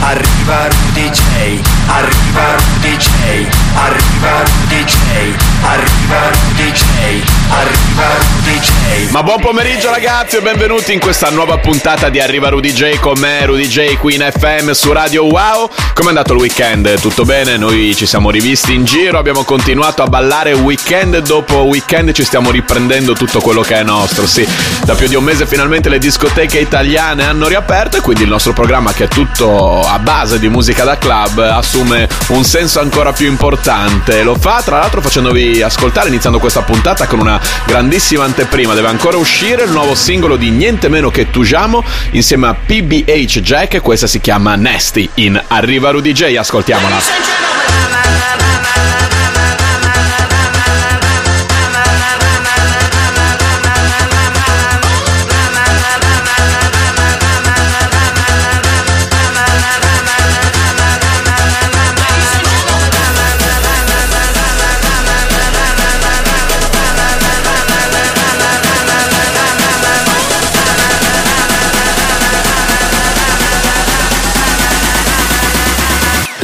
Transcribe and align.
Arriva 0.00 0.68
Rudy 0.68 1.10
J. 1.10 1.60
Arriva 1.88 2.54
Rudy 2.56 2.96
J. 2.96 3.48
Arriva 3.74 4.42
Rudy 4.44 4.84
J. 4.84 4.96
Arriva 5.62 6.30
Rudy 6.30 6.70
J. 6.70 7.22
Arriva 7.50 8.06
Rudy 8.30 8.58
J. 8.60 9.10
Ma 9.10 9.22
buon 9.24 9.40
pomeriggio 9.40 9.90
ragazzi 9.90 10.36
e 10.36 10.40
benvenuti 10.40 10.92
in 10.92 11.00
questa 11.00 11.30
nuova 11.30 11.58
puntata 11.58 12.10
di 12.10 12.20
Arriva 12.20 12.48
Rudy 12.48 12.72
J 12.72 13.00
con 13.00 13.18
me, 13.18 13.44
Rudy 13.46 13.66
J 13.66 13.96
qui 13.96 14.14
in 14.14 14.30
FM 14.32 14.70
su 14.70 14.92
Radio 14.92 15.24
Wow. 15.24 15.68
Come 15.94 16.06
è 16.06 16.08
andato 16.10 16.32
il 16.34 16.38
weekend? 16.38 17.00
Tutto 17.00 17.24
bene? 17.24 17.56
Noi 17.56 17.94
ci 17.96 18.06
siamo 18.06 18.30
rivisti 18.30 18.74
in 18.74 18.84
giro, 18.84 19.18
abbiamo 19.18 19.42
continuato 19.42 20.02
a 20.02 20.06
ballare 20.06 20.52
weekend 20.52 21.18
dopo 21.18 21.62
weekend, 21.62 22.12
ci 22.12 22.22
stiamo 22.22 22.52
riprendendo 22.52 23.14
tutto 23.14 23.40
quello 23.40 23.62
che 23.62 23.74
è 23.74 23.82
nostro. 23.82 24.26
Sì, 24.28 24.46
da 24.84 24.94
più 24.94 25.08
di 25.08 25.16
un 25.16 25.24
mese 25.24 25.44
finalmente 25.44 25.88
le 25.88 25.98
discoteche 25.98 26.60
italiane 26.60 27.24
hanno 27.24 27.48
riaperto 27.48 27.96
e 27.96 28.00
quindi 28.00 28.22
il 28.22 28.28
nostro 28.28 28.52
programma 28.52 28.92
che 28.92 29.04
è 29.04 29.08
tutto 29.08 29.86
a 29.90 29.98
base 29.98 30.38
di 30.38 30.48
musica 30.48 30.84
da 30.84 30.98
club 30.98 31.38
assume 31.38 32.08
un 32.28 32.44
senso 32.44 32.80
ancora 32.80 33.12
più 33.12 33.26
importante. 33.26 34.22
Lo 34.22 34.34
fa 34.34 34.60
tra 34.62 34.78
l'altro 34.78 35.00
facendovi 35.00 35.62
ascoltare, 35.62 36.08
iniziando 36.08 36.38
questa 36.38 36.62
puntata 36.62 37.06
con 37.06 37.20
una 37.20 37.40
grandissima 37.64 38.24
anteprima. 38.24 38.74
Deve 38.74 38.88
ancora 38.88 39.16
uscire 39.16 39.64
il 39.64 39.70
nuovo 39.70 39.94
singolo 39.94 40.36
di 40.36 40.50
niente 40.50 40.88
meno 40.88 41.10
che 41.10 41.30
Tujamo 41.30 41.82
insieme 42.10 42.48
a 42.48 42.54
PBH 42.54 43.40
Jack. 43.40 43.80
Questa 43.80 44.06
si 44.06 44.20
chiama 44.20 44.54
Nasty 44.56 45.08
in 45.14 45.42
Arriva 45.48 45.90
Rudy 45.90 46.12
J. 46.12 46.36
Ascoltiamola. 46.36 48.47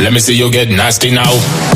Let 0.04 0.12
me 0.12 0.18
see 0.18 0.34
you 0.34 0.50
get 0.50 0.68
nasty 0.68 1.10
now. 1.10 1.73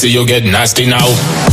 Let 0.00 0.04
me 0.04 0.12
see 0.12 0.18
you 0.18 0.26
get 0.26 0.44
nasty 0.44 0.86
now. 0.86 1.49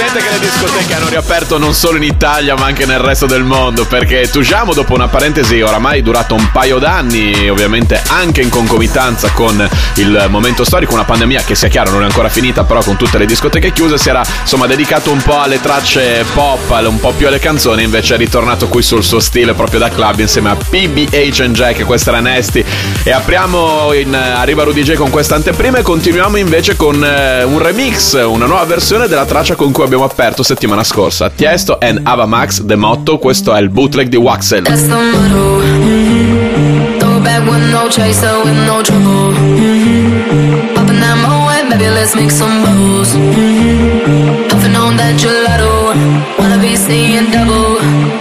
Baby. 0.00 0.09
E 0.10 0.12
si 0.12 0.18
sente 0.18 0.22
che 0.22 0.32
le 0.32 0.38
discoteche 0.40 0.94
hanno 0.94 1.08
riaperto 1.08 1.58
non 1.58 1.72
solo 1.72 1.96
in 1.96 2.02
Italia 2.02 2.56
ma 2.56 2.64
anche 2.64 2.84
nel 2.84 2.98
resto 2.98 3.26
del 3.26 3.44
mondo 3.44 3.86
perché 3.86 4.28
Tujamo 4.28 4.72
dopo 4.72 4.94
una 4.94 5.06
parentesi 5.06 5.60
oramai 5.60 6.02
durata 6.02 6.34
un 6.34 6.50
paio 6.50 6.78
d'anni 6.78 7.48
ovviamente 7.48 8.02
anche 8.08 8.40
in 8.40 8.48
concomitanza 8.48 9.30
con 9.30 9.68
il 9.96 10.26
momento 10.28 10.64
storico 10.64 10.94
una 10.94 11.04
pandemia 11.04 11.42
che 11.44 11.54
sia 11.54 11.68
chiaro 11.68 11.92
non 11.92 12.02
è 12.02 12.06
ancora 12.06 12.28
finita 12.28 12.64
però 12.64 12.82
con 12.82 12.96
tutte 12.96 13.18
le 13.18 13.26
discoteche 13.26 13.72
chiuse 13.72 13.98
si 13.98 14.08
era 14.08 14.24
insomma 14.40 14.66
dedicato 14.66 15.12
un 15.12 15.22
po' 15.22 15.38
alle 15.38 15.60
tracce 15.60 16.24
pop 16.34 16.70
un 16.88 16.98
po' 16.98 17.12
più 17.12 17.28
alle 17.28 17.38
canzoni 17.38 17.84
invece 17.84 18.14
è 18.14 18.18
ritornato 18.18 18.66
qui 18.66 18.82
sul 18.82 19.04
suo 19.04 19.20
stile 19.20 19.54
proprio 19.54 19.78
da 19.78 19.90
club 19.90 20.18
insieme 20.18 20.50
a 20.50 20.56
PBH 20.56 21.40
and 21.40 21.54
Jack 21.54 21.84
questa 21.84 22.10
era 22.10 22.20
Nasty. 22.20 22.64
E 23.02 23.10
apriamo 23.10 23.92
in 23.92 24.14
Arriva 24.14 24.64
Rudy 24.64 24.82
J 24.82 24.94
con 24.94 25.10
questa 25.10 25.34
anteprima 25.36 25.78
e 25.78 25.82
continuiamo 25.82 26.36
invece 26.36 26.76
con 26.76 27.02
eh, 27.04 27.42
un 27.44 27.58
remix 27.58 28.14
una 28.24 28.46
nuova 28.46 28.64
versione 28.64 29.06
della 29.06 29.24
traccia 29.24 29.54
con 29.54 29.72
cui 29.72 29.84
abbiamo 29.84 29.99
aperto 30.04 30.42
settimana 30.42 30.84
scorsa. 30.84 31.30
Tiesto 31.30 31.78
and 31.80 32.00
Ava 32.04 32.26
Max 32.26 32.64
The 32.64 32.76
Motto, 32.76 33.18
questo 33.18 33.54
è 33.54 33.60
il 33.60 33.68
bootleg 33.68 34.08
di 34.08 34.16
Waxel. 34.16 34.64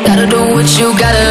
Gotta 0.06 0.26
do 0.26 0.54
what 0.54 0.68
you 0.78 0.92
gotta 0.94 1.29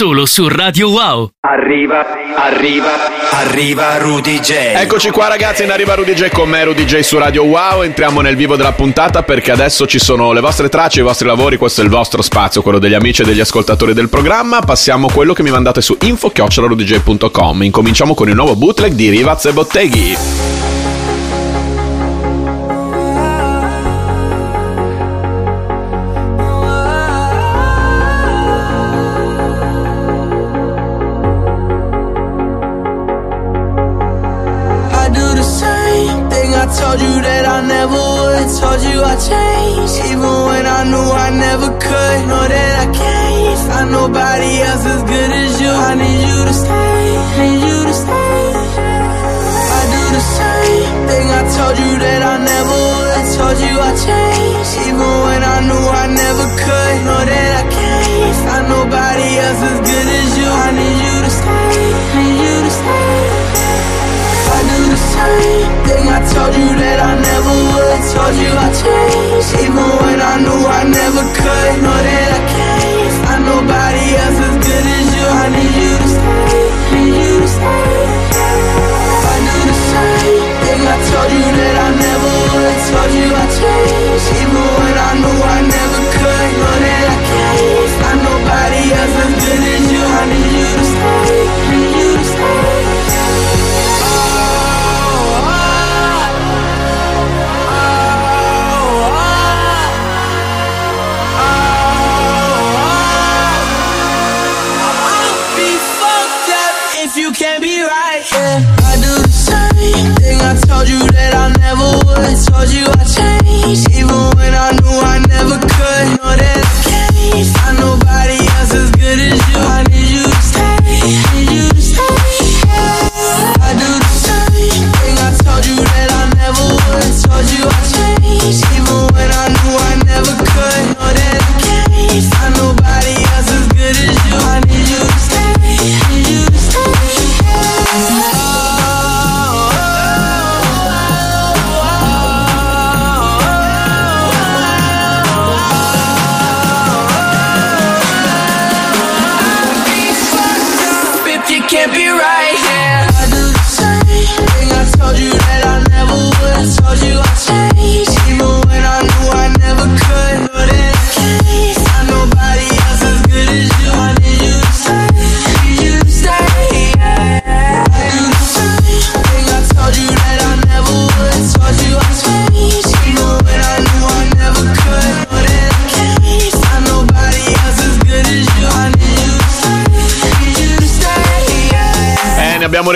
solo 0.00 0.24
su 0.24 0.48
Radio 0.48 0.88
Wow. 0.88 1.28
Arriva, 1.40 2.06
arriva, 2.34 2.90
arriva 3.32 3.98
Rudy 3.98 4.40
J. 4.40 4.50
Eccoci 4.76 5.10
qua 5.10 5.28
ragazzi 5.28 5.64
in 5.64 5.70
Arriva 5.70 5.92
Rudy 5.94 6.14
J 6.14 6.30
con 6.30 6.48
me 6.48 6.64
Rudy 6.64 6.86
J 6.86 7.00
su 7.00 7.18
Radio 7.18 7.44
Wow 7.44 7.82
Entriamo 7.82 8.22
nel 8.22 8.34
vivo 8.34 8.56
della 8.56 8.72
puntata 8.72 9.22
perché 9.22 9.50
adesso 9.50 9.86
ci 9.86 9.98
sono 9.98 10.32
le 10.32 10.40
vostre 10.40 10.70
tracce, 10.70 11.00
i 11.00 11.02
vostri 11.02 11.26
lavori 11.26 11.58
Questo 11.58 11.82
è 11.82 11.84
il 11.84 11.90
vostro 11.90 12.22
spazio, 12.22 12.62
quello 12.62 12.78
degli 12.78 12.94
amici 12.94 13.20
e 13.20 13.24
degli 13.26 13.40
ascoltatori 13.40 13.92
del 13.92 14.08
programma 14.08 14.60
Passiamo 14.60 15.08
a 15.08 15.12
quello 15.12 15.34
che 15.34 15.42
mi 15.42 15.50
mandate 15.50 15.82
su 15.82 15.94
info-rudyj.com 16.00 17.62
Incominciamo 17.62 18.14
con 18.14 18.30
il 18.30 18.34
nuovo 18.34 18.56
bootleg 18.56 18.94
di 18.94 19.10
Rivaz 19.10 19.44
e 19.44 19.52
Botteghi 19.52 20.79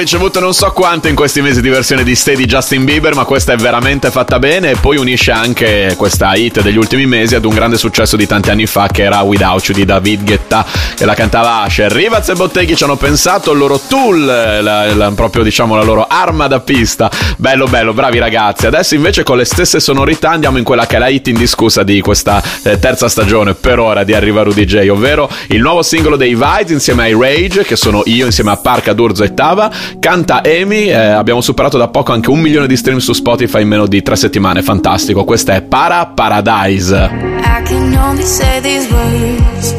Ricevute 0.04 0.38
non 0.38 0.52
so 0.52 0.70
quante 0.72 1.08
in 1.08 1.14
questi 1.14 1.40
mesi 1.40 1.62
di 1.62 1.70
versione 1.70 2.04
di 2.04 2.14
Stay 2.14 2.36
di 2.36 2.44
Justin 2.44 2.84
Bieber, 2.84 3.14
ma 3.14 3.24
questa 3.24 3.54
è 3.54 3.56
veramente 3.56 4.10
fatta 4.10 4.38
bene 4.38 4.72
e 4.72 4.76
poi 4.76 4.98
unisce 4.98 5.30
anche 5.30 5.94
questa 5.96 6.34
hit 6.34 6.60
degli 6.60 6.76
ultimi 6.76 7.06
mesi 7.06 7.34
ad 7.34 7.46
un 7.46 7.54
grande 7.54 7.78
successo 7.78 8.14
di 8.14 8.26
tanti 8.26 8.50
anni 8.50 8.66
fa 8.66 8.86
che 8.88 9.02
era 9.04 9.22
Without 9.22 9.64
You 9.66 9.74
di 9.74 9.86
David 9.86 10.22
Guetta 10.22 10.66
che 10.94 11.06
la 11.06 11.14
cantava 11.14 11.62
Asher. 11.62 11.90
Rivaz 11.90 12.28
e 12.28 12.34
Botteghi 12.34 12.76
ci 12.76 12.84
hanno 12.84 12.96
pensato, 12.96 13.52
il 13.52 13.56
loro 13.58 13.80
tool, 13.88 14.22
la- 14.26 14.92
la- 14.94 15.10
proprio 15.12 15.42
diciamo 15.42 15.74
la 15.74 15.82
loro 15.82 16.04
arma 16.06 16.48
da 16.48 16.60
pista. 16.60 17.10
Bello 17.38 17.64
bello, 17.64 17.94
bravi 17.94 18.18
ragazzi. 18.18 18.66
Adesso 18.66 18.94
invece 18.94 19.22
con 19.22 19.38
le 19.38 19.46
stesse 19.46 19.80
sonorità 19.80 20.28
andiamo 20.28 20.58
in 20.58 20.64
quella 20.64 20.84
che 20.84 20.96
è 20.96 20.98
la 20.98 21.08
hit 21.08 21.28
indiscussa 21.28 21.82
di 21.82 22.02
questa 22.02 22.42
eh, 22.62 22.78
terza 22.78 23.08
stagione 23.08 23.54
per 23.54 23.78
ora 23.78 24.04
di 24.04 24.12
Arriva 24.12 24.42
Rudy 24.42 24.66
J, 24.66 24.86
ovvero 24.90 25.30
il 25.48 25.62
nuovo 25.62 25.80
singolo 25.80 26.16
dei 26.16 26.34
Vides 26.34 26.72
insieme 26.72 27.04
ai 27.04 27.16
Rage, 27.18 27.64
che 27.64 27.76
sono 27.76 28.02
io 28.04 28.26
insieme 28.26 28.50
a 28.50 28.56
Parca, 28.56 28.92
D'Urzo 28.92 29.24
e 29.24 29.32
Tava. 29.32 29.92
Canta 29.98 30.42
Amy, 30.44 30.88
eh, 30.88 30.94
abbiamo 30.94 31.40
superato 31.40 31.78
da 31.78 31.88
poco 31.88 32.12
anche 32.12 32.30
un 32.30 32.40
milione 32.40 32.66
di 32.66 32.76
stream 32.76 32.98
su 32.98 33.12
Spotify 33.12 33.62
in 33.62 33.68
meno 33.68 33.86
di 33.86 34.02
tre 34.02 34.16
settimane, 34.16 34.62
fantastico. 34.62 35.24
Questa 35.24 35.54
è 35.54 35.62
Para 35.62 36.06
Paradise. 36.06 36.94
I 36.94 37.62
can 37.64 37.96
only 37.96 38.24
say 38.24 38.60
these 38.60 38.86
words. 38.92 39.74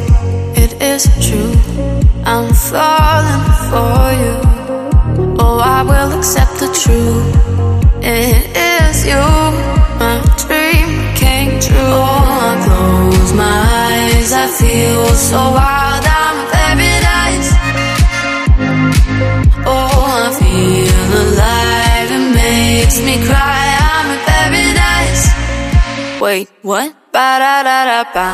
It 0.55 0.75
is 0.81 1.09
true. 1.19 1.57
I'm 2.25 2.51
falling 2.53 3.43
for 3.69 4.11
you. 4.13 5.35
Oh, 5.37 5.59
I 5.59 5.83
will 5.83 6.11
accept 6.17 6.57
the 6.59 6.69
truth. 6.71 7.35
It 8.01 8.49
is 8.55 9.05
you. 9.05 9.21
My 9.99 10.19
dream 10.37 11.13
came 11.13 11.59
true. 11.59 11.77
Oh, 11.77 12.39
I 12.41 12.63
close 12.65 13.33
my 13.33 13.43
eyes. 13.43 14.31
I 14.33 14.47
feel 14.47 15.05
so 15.13 15.37
wild. 15.51 16.04
Cry. 23.23 23.65
I'm 23.91 24.07
in 24.13 24.19
paradise. 24.27 25.23
Wait, 26.21 26.47
what? 26.61 26.89
Ba 27.13 27.27
da 27.41 27.63
da 27.67 27.77
da 27.89 28.01
ba. 28.15 28.29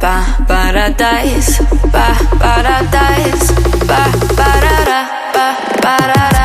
Ba 0.00 0.14
paradise. 0.48 1.58
Ba 1.94 2.06
paradise. 2.42 3.46
Ba 3.88 4.00
ba 4.38 4.50
da 4.64 4.76
da 4.90 5.00
ba 5.34 5.46
ba 5.82 5.96
da 6.12 6.22
da. 6.34 6.35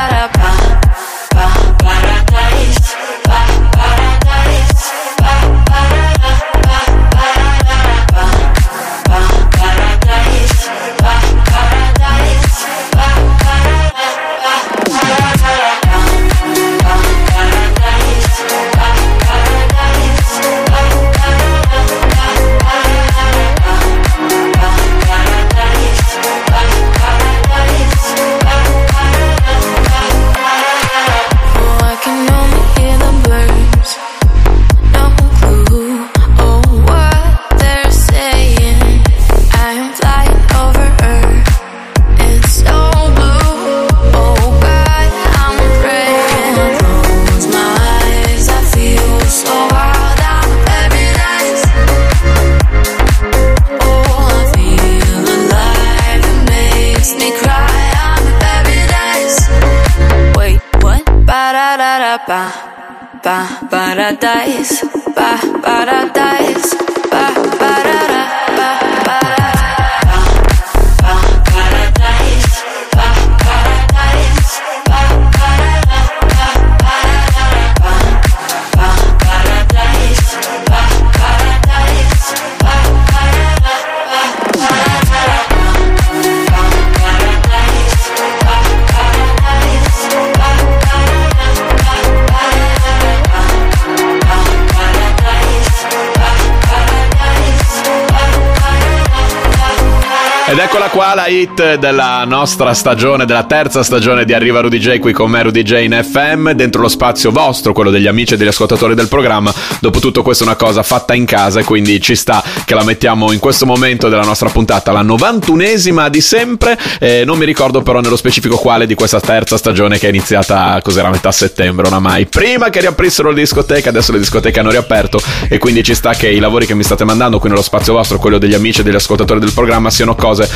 La 101.14 101.28
hit 101.28 101.76
della 101.76 102.26
nostra 102.26 102.74
stagione, 102.74 103.26
della 103.26 103.46
terza 103.46 103.82
stagione 103.84 104.26
di 104.26 104.34
Arriva 104.34 104.60
Rudy 104.60 104.78
J 104.78 105.00
qui 105.00 105.14
con 105.14 105.30
me 105.30 105.44
Rudy 105.44 105.64
J 105.64 105.84
in 105.84 106.00
FM, 106.04 106.52
dentro 106.52 106.82
lo 106.82 106.90
spazio 106.90 107.32
vostro, 107.32 107.72
quello 107.72 107.92
degli 107.92 108.08
amici 108.08 108.34
e 108.34 108.38
degli 108.38 108.48
ascoltatori 108.48 108.94
del 108.94 109.08
programma. 109.08 109.54
Dopotutto 109.80 110.22
questa 110.22 110.44
è 110.44 110.48
una 110.48 110.56
cosa 110.56 110.84
fatta 110.84 111.14
in 111.14 111.26
casa 111.26 111.60
e 111.60 111.64
quindi 111.64 112.02
ci 112.02 112.16
sta 112.16 112.44
che 112.66 112.74
la 112.76 112.84
mettiamo 112.84 113.32
in 113.32 113.40
questo 113.40 113.66
momento 113.66 114.10
della 114.10 114.24
nostra 114.24 114.50
puntata, 114.50 114.92
la 114.92 115.04
91esima 115.04 116.10
di 116.10 116.20
sempre. 116.20 116.78
Eh, 117.00 117.24
non 117.26 117.38
mi 117.38 117.46
ricordo 117.46 117.82
però 117.82 118.02
nello 118.02 118.18
specifico 118.18 118.58
quale 118.58 118.86
di 118.86 118.96
questa 118.96 119.20
terza 119.20 119.58
stagione 119.58 119.98
che 119.98 120.08
è 120.08 120.10
iniziata, 120.10 120.80
cos'era, 120.82 121.08
a 121.08 121.12
metà 121.12 121.32
settembre 121.32 121.88
oramai. 121.88 122.26
Prima 122.26 122.70
che 122.70 122.82
riaprissero 122.82 123.30
le 123.30 123.42
discoteche, 123.42 123.90
adesso 123.90 124.12
le 124.12 124.20
discoteche 124.20 124.60
hanno 124.60 124.72
riaperto 124.72 125.22
e 125.48 125.58
quindi 125.58 125.84
ci 125.84 125.96
sta 125.96 126.14
che 126.14 126.28
i 126.28 126.40
lavori 126.40 126.66
che 126.66 126.74
mi 126.74 126.84
state 126.84 127.04
mandando 127.04 127.40
qui 127.40 127.50
nello 127.50 127.62
spazio 127.62 127.94
vostro, 127.94 128.18
quello 128.18 128.38
degli 128.38 128.54
amici 128.54 128.82
e 128.82 128.84
degli 128.84 128.96
ascoltatori 128.96 129.40
del 129.40 129.54
programma, 129.54 129.90
siano 129.90 130.16
cose 130.16 130.30
cose, 130.32 130.50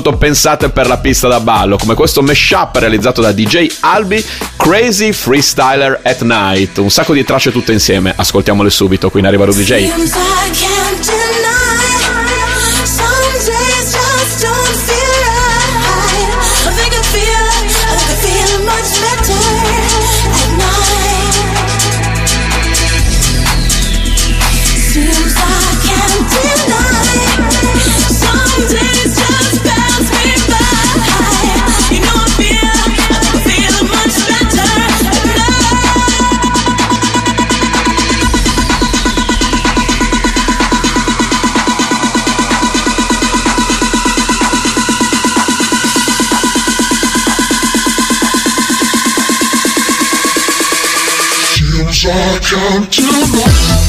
soprattutto 0.00 0.16
pensate 0.16 0.70
per 0.70 0.86
la 0.86 0.98
pista 0.98 1.28
da 1.28 1.40
ballo, 1.40 1.76
come 1.76 1.94
questo 1.94 2.22
mashup 2.22 2.76
realizzato 2.76 3.20
da 3.20 3.32
DJ 3.32 3.66
Albi, 3.80 4.24
Crazy 4.56 5.12
Freestyler 5.12 6.00
at 6.02 6.22
Night. 6.22 6.78
Un 6.78 6.90
sacco 6.90 7.12
di 7.12 7.22
tracce 7.22 7.52
tutte 7.52 7.72
insieme, 7.72 8.12
ascoltiamole 8.16 8.70
subito, 8.70 9.10
qui 9.10 9.20
in 9.20 9.26
arriva 9.26 9.44
Rudy 9.44 9.62
J. 9.62 11.29
come 52.20 52.86
to 52.86 53.02
life. 53.02 53.79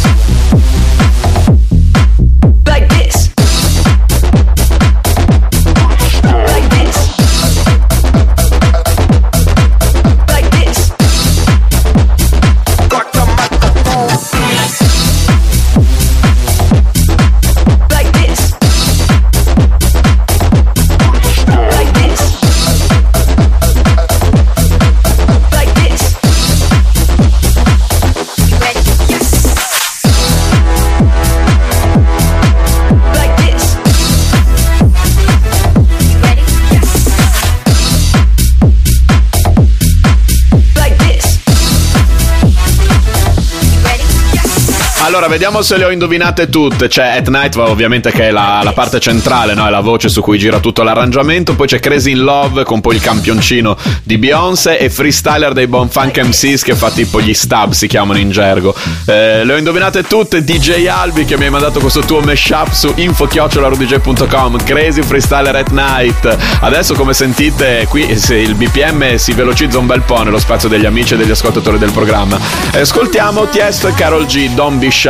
Allora, 45.22 45.38
vediamo 45.38 45.62
se 45.62 45.78
le 45.78 45.86
ho 45.86 45.92
indovinate 45.92 46.50
tutte. 46.50 46.88
C'è 46.88 47.18
At 47.18 47.28
Night, 47.28 47.56
ovviamente, 47.56 48.10
che 48.12 48.30
è 48.30 48.32
la, 48.32 48.62
la 48.64 48.74
parte 48.74 49.00
centrale, 49.00 49.54
no? 49.54 49.68
È 49.68 49.70
la 49.70 49.82
voce 49.82 50.10
su 50.10 50.20
cui 50.20 50.40
gira 50.40 50.60
tutto 50.60 50.82
l'arrangiamento. 50.82 51.54
Poi 51.54 51.68
c'è 51.68 51.80
Crazy 51.80 52.14
in 52.14 52.24
Love 52.24 52.64
con 52.64 52.82
poi 52.82 52.96
il 52.96 53.02
campioncino 53.02 53.78
di 54.02 54.18
Beyoncé 54.18 54.80
e 54.80 54.90
Freestyler 54.90 55.54
dei 55.54 55.68
Bon 55.68 55.88
Funk 55.88 56.18
MCs 56.18 56.64
che 56.64 56.74
fa 56.74 56.90
tipo 56.90 57.22
gli 57.22 57.36
stab, 57.36 57.74
si 57.74 57.86
chiamano 57.86 58.18
in 58.18 58.32
gergo. 58.32 58.74
Eh, 59.06 59.46
le 59.46 59.54
ho 59.54 59.58
indovinate 59.58 60.02
tutte. 60.02 60.44
DJ 60.44 60.88
Albi 60.88 61.24
che 61.24 61.38
mi 61.38 61.44
hai 61.44 61.52
mandato 61.52 61.80
questo 61.80 62.00
tuo 62.00 62.22
mashup 62.22 62.72
su 62.72 62.92
info-rudj.com. 62.96 64.64
Crazy 64.64 65.04
Freestyler 65.04 65.56
at 65.56 65.70
Night. 65.70 66.36
Adesso, 66.62 66.96
come 66.96 67.14
sentite, 67.14 67.86
qui 67.88 68.10
il 68.10 68.56
BPM 68.56 69.18
si 69.18 69.34
velocizza 69.34 69.78
un 69.78 69.86
bel 69.86 70.02
po' 70.02 70.24
nello 70.24 70.40
spazio 70.40 70.68
degli 70.68 70.88
amici 70.88 71.14
e 71.14 71.18
degli 71.18 71.30
ascoltatori 71.30 71.78
del 71.78 71.92
programma. 71.92 72.40
Ascoltiamo 72.74 73.50
Tiesto 73.50 73.88
e 73.88 73.94
Carol 73.94 74.26
G. 74.26 74.50
Don't 74.56 74.80
Be 74.80 74.90
Shy, 74.90 75.10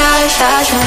shy, 0.00 0.28
shy, 0.28 0.62
shy. 0.64 0.80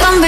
Don't 0.00 0.22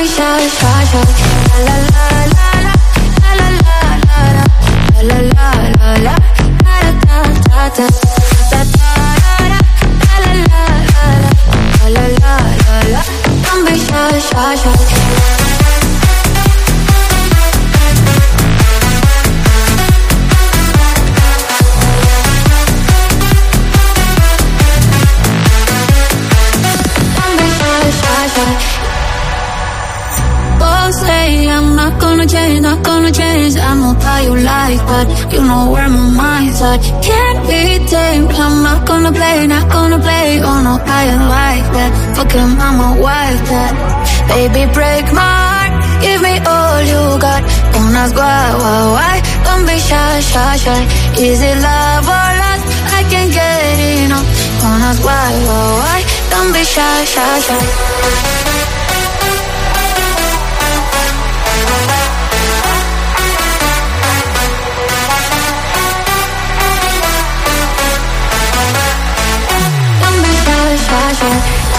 be 13.65 13.79
shy, 13.79 14.19
shy, 14.19 14.57
shy. 14.57 14.80
That. 35.05 35.33
You 35.33 35.41
know 35.43 35.71
where 35.73 35.89
my 35.89 36.07
mind's 36.23 36.61
at. 36.61 36.81
Can't 37.03 37.41
be 37.49 37.63
tamed. 37.87 38.31
I'm 38.33 38.63
not 38.63 38.87
gonna 38.87 39.13
play, 39.13 39.47
not 39.47 39.67
gonna 39.71 39.99
play. 39.99 40.41
Oh 40.43 40.59
no, 40.67 40.75
I 40.81 41.01
ain't 41.13 41.27
like 41.39 41.67
that. 41.77 41.91
Fuck 42.17 42.33
him, 42.33 42.53
I'm 42.61 42.79
a 42.81 42.91
wildcat. 43.01 43.73
Baby, 44.29 44.63
break 44.73 45.07
my 45.13 45.33
heart. 45.47 45.73
Give 46.03 46.21
me 46.23 46.35
all 46.53 46.81
you 46.93 47.03
got. 47.21 47.43
Don't 47.73 47.95
ask 48.03 48.15
why, 48.17 48.45
why, 48.63 48.81
why. 48.97 49.15
Don't 49.45 49.65
be 49.67 49.77
shy, 49.79 50.21
shy, 50.21 50.57
shy. 50.65 50.83
Is 51.19 51.41
it 51.41 51.57
love 51.69 52.07
or 52.17 52.31
lust? 52.43 52.65
I 52.99 53.01
can't 53.11 53.33
get 53.33 53.79
enough. 54.05 54.27
Don't 54.61 54.83
ask 54.89 55.01
why, 55.05 55.31
why, 55.49 55.69
why. 55.81 55.99
Don't 56.33 56.53
be 56.53 56.65
shy, 56.65 57.05
shy, 57.05 57.41
shy. 57.47 58.40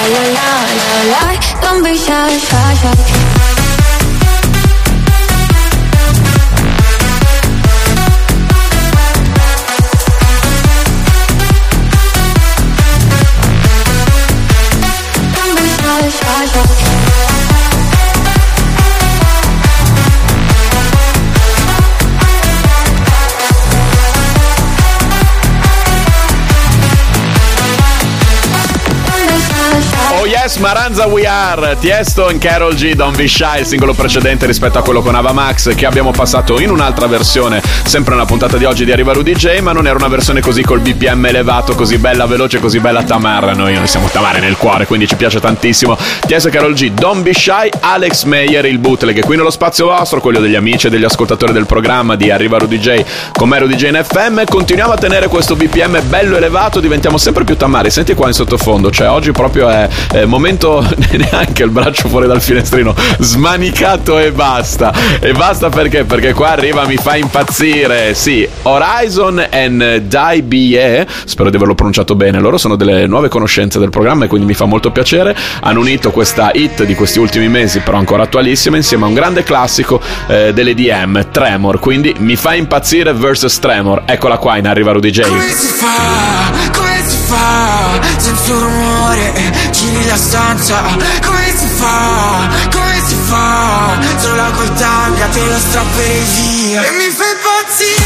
la 0.00 0.22
la 0.22 0.34
la 0.36 0.48
la 0.80 0.98
la. 1.12 1.22
Don't 1.62 1.82
be 1.84 1.92
shy, 1.96 2.38
shy, 2.38 2.74
shy. 2.80 3.59
Maranza 30.60 31.06
We 31.06 31.26
Are, 31.26 31.76
Tiesto 31.80 32.26
and 32.26 32.38
Carol 32.38 32.74
G, 32.74 32.92
Don't 32.92 33.16
Be 33.16 33.26
Shy, 33.26 33.60
il 33.60 33.66
singolo 33.66 33.94
precedente 33.94 34.44
rispetto 34.44 34.76
a 34.76 34.82
quello 34.82 35.00
con 35.00 35.14
Ava 35.14 35.32
Max 35.32 35.74
che 35.74 35.86
abbiamo 35.86 36.10
passato 36.10 36.60
in 36.60 36.70
un'altra 36.70 37.06
versione, 37.06 37.62
sempre 37.84 38.12
nella 38.12 38.26
puntata 38.26 38.58
di 38.58 38.66
oggi 38.66 38.84
di 38.84 38.92
Arriva 38.92 39.14
Rudy 39.14 39.34
J, 39.34 39.60
ma 39.60 39.72
non 39.72 39.86
era 39.86 39.96
una 39.96 40.08
versione 40.08 40.42
così 40.42 40.62
col 40.62 40.80
BPM 40.80 41.24
elevato, 41.24 41.74
così 41.74 41.96
bella, 41.96 42.26
veloce, 42.26 42.60
così 42.60 42.78
bella 42.78 43.02
Tamara, 43.02 43.54
noi 43.54 43.72
non 43.72 43.86
siamo 43.86 44.08
Tamara 44.08 44.38
nel 44.38 44.58
cuore, 44.58 44.84
quindi 44.84 45.06
ci 45.06 45.16
piace 45.16 45.40
tantissimo. 45.40 45.96
Tiesto 46.26 46.48
e 46.48 46.50
Carol 46.50 46.74
G, 46.74 46.90
Don't 46.90 47.22
Be 47.22 47.32
Shy, 47.32 47.70
Alex 47.80 48.24
Meyer, 48.24 48.66
il 48.66 48.78
bootleg, 48.78 49.24
qui 49.24 49.36
nello 49.36 49.50
spazio 49.50 49.86
vostro, 49.86 50.20
quello 50.20 50.40
degli 50.40 50.56
amici 50.56 50.88
e 50.88 50.90
degli 50.90 51.04
ascoltatori 51.04 51.54
del 51.54 51.64
programma 51.64 52.16
di 52.16 52.30
Arriva 52.30 52.58
Rudy 52.58 52.78
J, 52.78 53.02
con 53.32 53.48
me 53.48 53.58
Rudy 53.58 53.76
J 53.76 53.84
in 53.84 54.04
FM, 54.04 54.42
continuiamo 54.44 54.92
a 54.92 54.96
tenere 54.98 55.28
questo 55.28 55.56
BPM 55.56 56.02
bello 56.06 56.36
elevato, 56.36 56.80
diventiamo 56.80 57.16
sempre 57.16 57.44
più 57.44 57.56
Tamari, 57.56 57.90
senti 57.90 58.12
qua 58.12 58.26
in 58.26 58.34
sottofondo, 58.34 58.90
cioè 58.90 59.08
oggi 59.08 59.32
proprio 59.32 59.70
è, 59.70 59.88
è 60.12 60.24
momento 60.26 60.48
neanche 61.30 61.62
il 61.62 61.70
braccio 61.70 62.08
fuori 62.08 62.26
dal 62.26 62.40
finestrino, 62.40 62.94
smanicato 63.18 64.18
e 64.18 64.32
basta. 64.32 64.92
E 65.20 65.32
basta 65.32 65.68
perché? 65.68 66.04
Perché 66.04 66.32
qua 66.32 66.50
arriva, 66.50 66.86
mi 66.86 66.96
fa 66.96 67.16
impazzire. 67.16 68.14
Sì, 68.14 68.48
Horizon 68.62 69.46
and 69.50 69.96
Die 69.98 70.42
BE, 70.42 71.06
spero 71.24 71.50
di 71.50 71.56
averlo 71.56 71.74
pronunciato 71.74 72.16
bene. 72.16 72.40
Loro 72.40 72.58
sono 72.58 72.74
delle 72.74 73.06
nuove 73.06 73.28
conoscenze 73.28 73.78
del 73.78 73.90
programma 73.90 74.24
e 74.24 74.28
quindi 74.28 74.46
mi 74.46 74.54
fa 74.54 74.64
molto 74.64 74.90
piacere. 74.90 75.36
Hanno 75.60 75.80
unito 75.80 76.10
questa 76.10 76.50
hit 76.52 76.82
di 76.84 76.94
questi 76.94 77.20
ultimi 77.20 77.48
mesi, 77.48 77.80
però 77.80 77.98
ancora 77.98 78.24
attualissima, 78.24 78.76
insieme 78.76 79.04
a 79.04 79.06
un 79.06 79.14
grande 79.14 79.44
classico 79.44 80.00
eh, 80.26 80.52
dell'EDM, 80.52 81.30
Tremor. 81.30 81.78
Quindi 81.78 82.14
mi 82.18 82.34
fa 82.34 82.54
impazzire 82.54 83.12
versus 83.12 83.58
Tremor. 83.58 84.02
Eccola 84.04 84.38
qua 84.38 84.56
in 84.56 84.66
Arriva 84.66 84.90
Rudy 84.90 85.10
J. 85.10 85.22
Si 85.22 85.66
fa? 85.68 86.70
Si 87.10 87.16
fa? 87.26 87.98
Senza 88.18 88.52
rumore, 88.52 89.32
giri 89.80 90.04
la 90.06 90.16
stanza 90.16 90.82
Come 91.24 91.54
si 91.56 91.66
fa? 91.66 92.48
Come 92.70 93.02
si 93.06 93.16
fa? 93.28 93.98
Sola 94.18 94.50
col 94.50 94.72
tanga 94.74 95.26
te 95.26 95.44
lo 95.46 95.58
strapperei 95.58 96.24
via 96.34 96.84
E 96.84 96.90
mi 96.92 97.10
fai 97.10 97.30
impazzire 97.32 97.99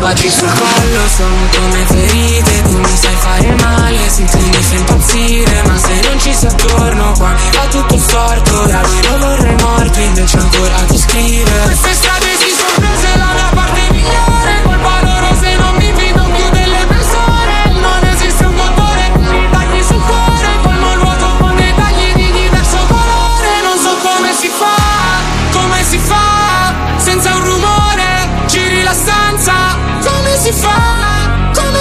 baci 0.00 0.30
sul 0.30 0.48
collo 0.48 1.08
sono 1.14 1.36
come 1.54 1.84
ferite 1.86 2.62
Tu 2.62 2.78
mi 2.78 2.96
sai 2.96 3.14
fare 3.16 3.54
male, 3.60 3.98
tu 4.16 4.38
mi 4.38 4.62
fai 4.62 4.78
impazzire 4.78 5.62
Ma 5.66 5.78
se 5.78 6.00
non 6.08 6.18
ci 6.18 6.34
sei 6.34 6.48
attorno 6.48 7.12
qua 7.12 7.36
Fa 7.36 7.66
tutto 7.66 7.98
storto, 7.98 8.66
da 8.66 8.80
lui 8.80 9.02
lo 9.02 9.18
vorrei 9.18 9.56
morto 9.60 10.00
Invece 10.00 10.38
ancora 10.38 10.76
ti 10.88 10.98
scrive 10.98 11.60
Queste 11.64 11.94
strade 11.94 12.26
si 12.38 12.50
sono 12.56 12.88
prese 12.88 13.16
la 13.16 13.32
mia 13.34 13.50
parte 13.54 13.80
migliore 13.90 14.49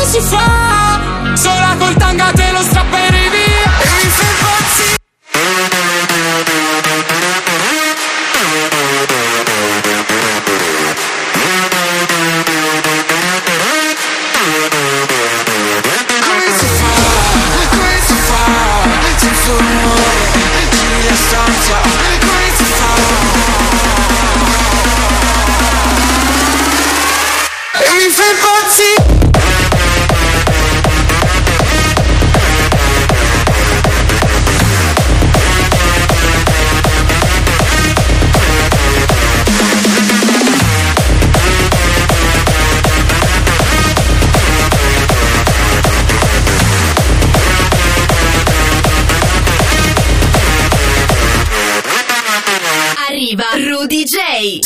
si 0.09 0.19
fa 0.21 0.99
Sola 1.35 1.75
col 1.77 1.93
tanga 1.95 2.31
te 2.33 2.51
lo 2.51 2.61
strapperei 2.63 3.29
via. 3.29 3.71
E 3.79 3.89
mi 3.93 4.09
fai 4.09 4.27
impazzire 4.33 4.97
Come 16.25 16.47
si 16.57 16.65
fa, 16.65 16.93
come 17.69 17.99
si 18.07 18.15
fa 18.27 18.43
Senza 19.17 19.51
un 19.51 19.57
rumore, 19.57 20.21
giri 20.71 21.03
la 21.07 21.15
stanza. 21.15 21.77
Come 22.19 22.47
si 22.57 22.63
fa. 22.63 22.91
E 27.81 27.91
mi 27.93 28.09
fai 28.09 28.29
impazzire 28.31 29.28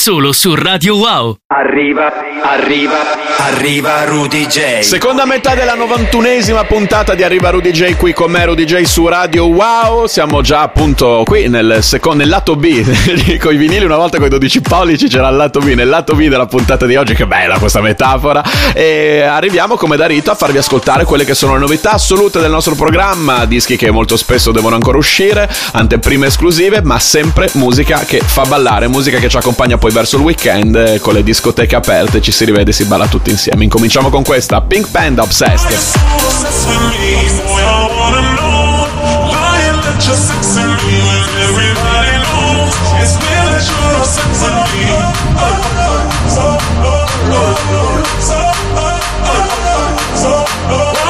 Solo 0.06 0.34
su 0.34 0.54
Radio 0.54 0.98
Wow. 0.98 1.38
Arriva, 1.48 2.12
arriva, 2.44 3.23
arriva 3.40 4.04
Rudy 4.06 4.46
J. 4.46 4.80
Seconda 4.80 5.26
metà 5.26 5.56
della 5.56 5.76
91esima 5.76 6.66
puntata 6.66 7.16
di 7.16 7.24
Arriva 7.24 7.50
Rudy 7.50 7.72
J 7.72 7.96
qui 7.96 8.14
con 8.14 8.32
me 8.32 8.46
Rudy 8.46 8.66
J 8.66 8.84
su 8.84 9.08
Radio 9.08 9.48
Wow. 9.48 10.06
Siamo 10.08 10.42
già 10.42 10.62
appunto 10.62 11.24
qui 11.26 11.48
nel, 11.50 11.80
secondo, 11.82 12.20
nel 12.20 12.30
lato 12.30 12.56
B 12.56 13.38
con 13.40 13.54
i 13.54 13.58
vinili. 13.58 13.86
Una 13.86 13.98
volta 13.98 14.18
con 14.18 14.28
i 14.28 14.30
12 14.30 14.62
pollici 14.62 15.08
c'era 15.08 15.30
il 15.30 15.36
lato 15.36 15.60
B. 15.60 15.74
Nel 15.74 15.88
lato 15.88 16.16
B 16.16 16.28
della 16.28 16.46
puntata 16.46 16.86
di 16.86 16.96
oggi, 16.96 17.14
che 17.14 17.26
bella 17.26 17.58
questa 17.60 17.82
metafora. 17.82 18.44
E 18.74 19.22
arriviamo 19.22 19.76
come 19.76 19.98
da 19.98 20.06
rito 20.06 20.32
a 20.32 20.36
farvi 20.36 20.58
ascoltare 20.58 21.06
quelle 21.06 21.26
che 21.26 21.34
sono 21.34 21.54
le 21.54 21.60
novità 21.60 21.92
assolute 21.92 22.40
del 22.40 22.52
nostro 22.52 22.76
programma. 22.76 23.46
Dischi 23.46 23.76
che 23.76 23.92
molto 23.92 24.18
spesso 24.18 24.52
devono 24.52 24.76
ancora 24.76 24.98
uscire, 24.98 25.50
anteprime 25.74 26.28
esclusive, 26.28 26.82
ma 26.84 27.00
sempre 27.00 27.50
musica 27.54 28.04
che 28.06 28.22
fa 28.24 28.44
ballare, 28.44 28.88
musica 28.88 29.20
che 29.20 29.30
ci 29.30 29.38
accompagna 29.38 29.78
poi 29.78 29.92
verso 29.92 30.18
il 30.18 30.24
weekend 30.24 30.76
eh, 30.76 31.00
con 31.00 31.14
le 31.14 31.24
discoteche 31.24 31.76
aperte. 31.76 32.22
Ci 32.22 32.32
si 32.32 32.46
rivede 32.46 32.72
si 32.72 32.86
balla 32.86 33.08
tutti 33.08 33.23
insieme. 33.30 33.64
Incominciamo 33.64 34.10
con 34.10 34.24
questa 34.24 34.62
Pink 34.62 34.90
Panda 34.90 35.24
Obsessed. 35.24 35.70
Why 35.70 35.80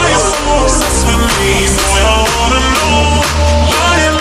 you 0.09 0.19
so 0.19 0.37
obsessed 0.63 1.03
with 1.07 1.21
me? 1.39 1.67
Boy, 1.73 2.01
I 2.01 2.25
wanna 2.35 2.59
know. 2.75 3.23
Lying 3.69 4.17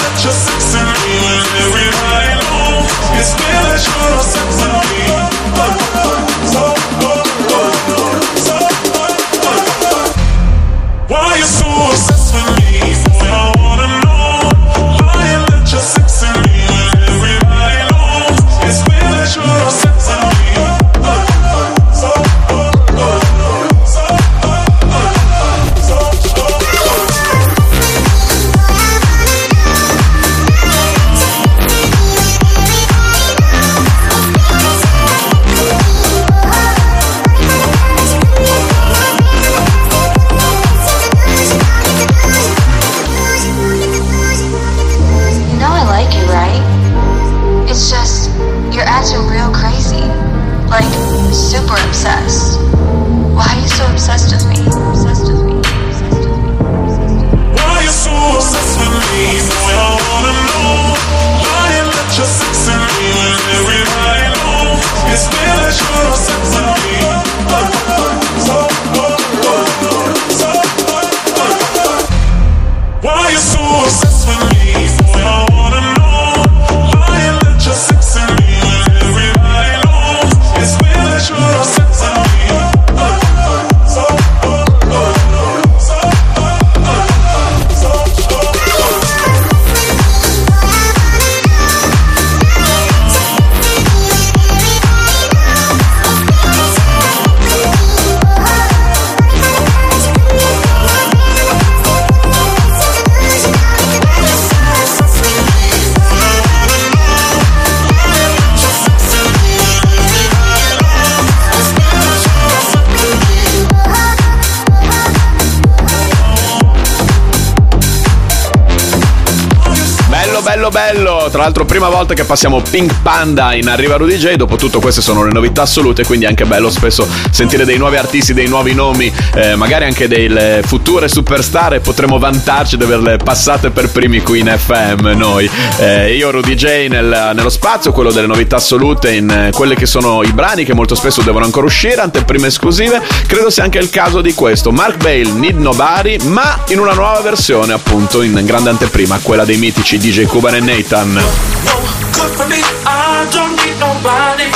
bello. 120.72 121.11
Tra 121.30 121.42
l'altro, 121.42 121.64
prima 121.64 121.88
volta 121.88 122.14
che 122.14 122.24
passiamo 122.24 122.60
Pink 122.60 122.94
Panda 123.02 123.54
in 123.54 123.68
Arriva 123.68 123.96
Rudy 123.96 124.16
J. 124.16 124.34
Dopo 124.34 124.56
tutto, 124.56 124.80
queste 124.80 125.00
sono 125.00 125.24
le 125.24 125.32
novità 125.32 125.62
assolute. 125.62 126.04
Quindi, 126.04 126.26
è 126.26 126.28
anche 126.28 126.44
bello 126.44 126.70
spesso 126.70 127.06
sentire 127.30 127.64
dei 127.64 127.78
nuovi 127.78 127.96
artisti, 127.96 128.34
dei 128.34 128.48
nuovi 128.48 128.74
nomi, 128.74 129.10
eh, 129.34 129.54
magari 129.56 129.84
anche 129.84 130.08
delle 130.08 130.62
future 130.64 131.08
superstar. 131.08 131.74
E 131.74 131.80
potremo 131.80 132.18
vantarci 132.18 132.76
di 132.76 132.84
averle 132.84 133.16
passate 133.16 133.70
per 133.70 133.90
primi 133.90 134.20
qui 134.20 134.40
in 134.40 134.54
FM. 134.56 135.08
Noi, 135.16 135.48
Eh, 135.78 136.14
io, 136.14 136.30
Rudy 136.30 136.54
J, 136.54 136.88
nel- 136.88 137.32
nello 137.34 137.48
spazio, 137.48 137.92
quello 137.92 138.12
delle 138.12 138.26
novità 138.26 138.56
assolute, 138.56 139.12
in 139.12 139.30
eh, 139.30 139.50
quelli 139.52 139.74
che 139.74 139.86
sono 139.86 140.22
i 140.22 140.32
brani 140.32 140.64
che 140.64 140.74
molto 140.74 140.94
spesso 140.94 141.22
devono 141.22 141.44
ancora 141.44 141.66
uscire, 141.66 142.00
anteprime 142.00 142.48
esclusive. 142.48 143.00
Credo 143.26 143.48
sia 143.50 143.64
anche 143.64 143.78
il 143.78 143.90
caso 143.90 144.20
di 144.20 144.34
questo. 144.34 144.70
Mark 144.70 144.98
Bale, 144.98 145.30
Need 145.32 145.58
Nobody, 145.58 146.18
ma 146.24 146.58
in 146.68 146.78
una 146.78 146.92
nuova 146.92 147.20
versione, 147.20 147.72
appunto, 147.72 148.22
in 148.22 148.40
grande 148.44 148.70
anteprima, 148.70 149.18
quella 149.22 149.44
dei 149.44 149.56
mitici 149.56 149.98
DJ 149.98 150.26
Cuban 150.26 150.54
e 150.54 150.60
Nathan. 150.60 151.11
Good 151.20 152.32
for 152.36 152.48
me. 152.48 152.60
I 152.86 153.28
don't 153.32 153.52
need 153.60 153.76
nobody. 153.76 154.48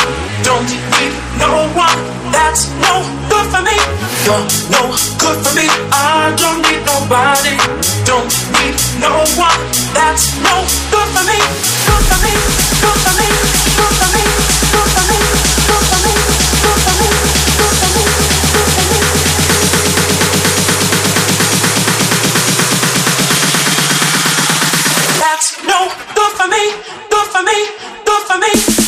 Don't 0.43 0.65
need 0.65 1.13
no 1.37 1.69
one. 1.77 1.99
That's 2.33 2.69
no 2.81 3.05
good 3.29 3.47
for 3.53 3.63
me. 3.63 3.77
You're 4.25 4.47
no 4.73 4.97
good 5.21 5.39
for 5.45 5.53
me. 5.53 5.67
I 5.93 6.33
don't 6.37 6.63
need 6.65 6.81
nobody. 6.87 7.57
Don't 8.09 8.33
need 8.57 8.77
no 9.01 9.13
one. 9.37 9.61
That's 9.93 10.33
no 10.41 10.55
good 10.93 11.09
for 11.13 11.25
me. 11.29 11.39
Good 11.85 12.05
for 12.09 12.19
me. 12.25 12.33
Good 12.81 12.99
for 13.05 13.15
me. 13.21 13.29
Good 13.77 13.95
for 14.01 14.09
me. 14.15 14.25
Good 14.73 14.89
for 14.89 14.91
me. 14.91 14.96
For 26.47 26.53
me. 26.53 26.71
Good 27.11 27.27
for 27.27 27.43
me. 27.43 27.67
Good 28.05 28.23
for 28.29 28.39
me. 28.39 28.86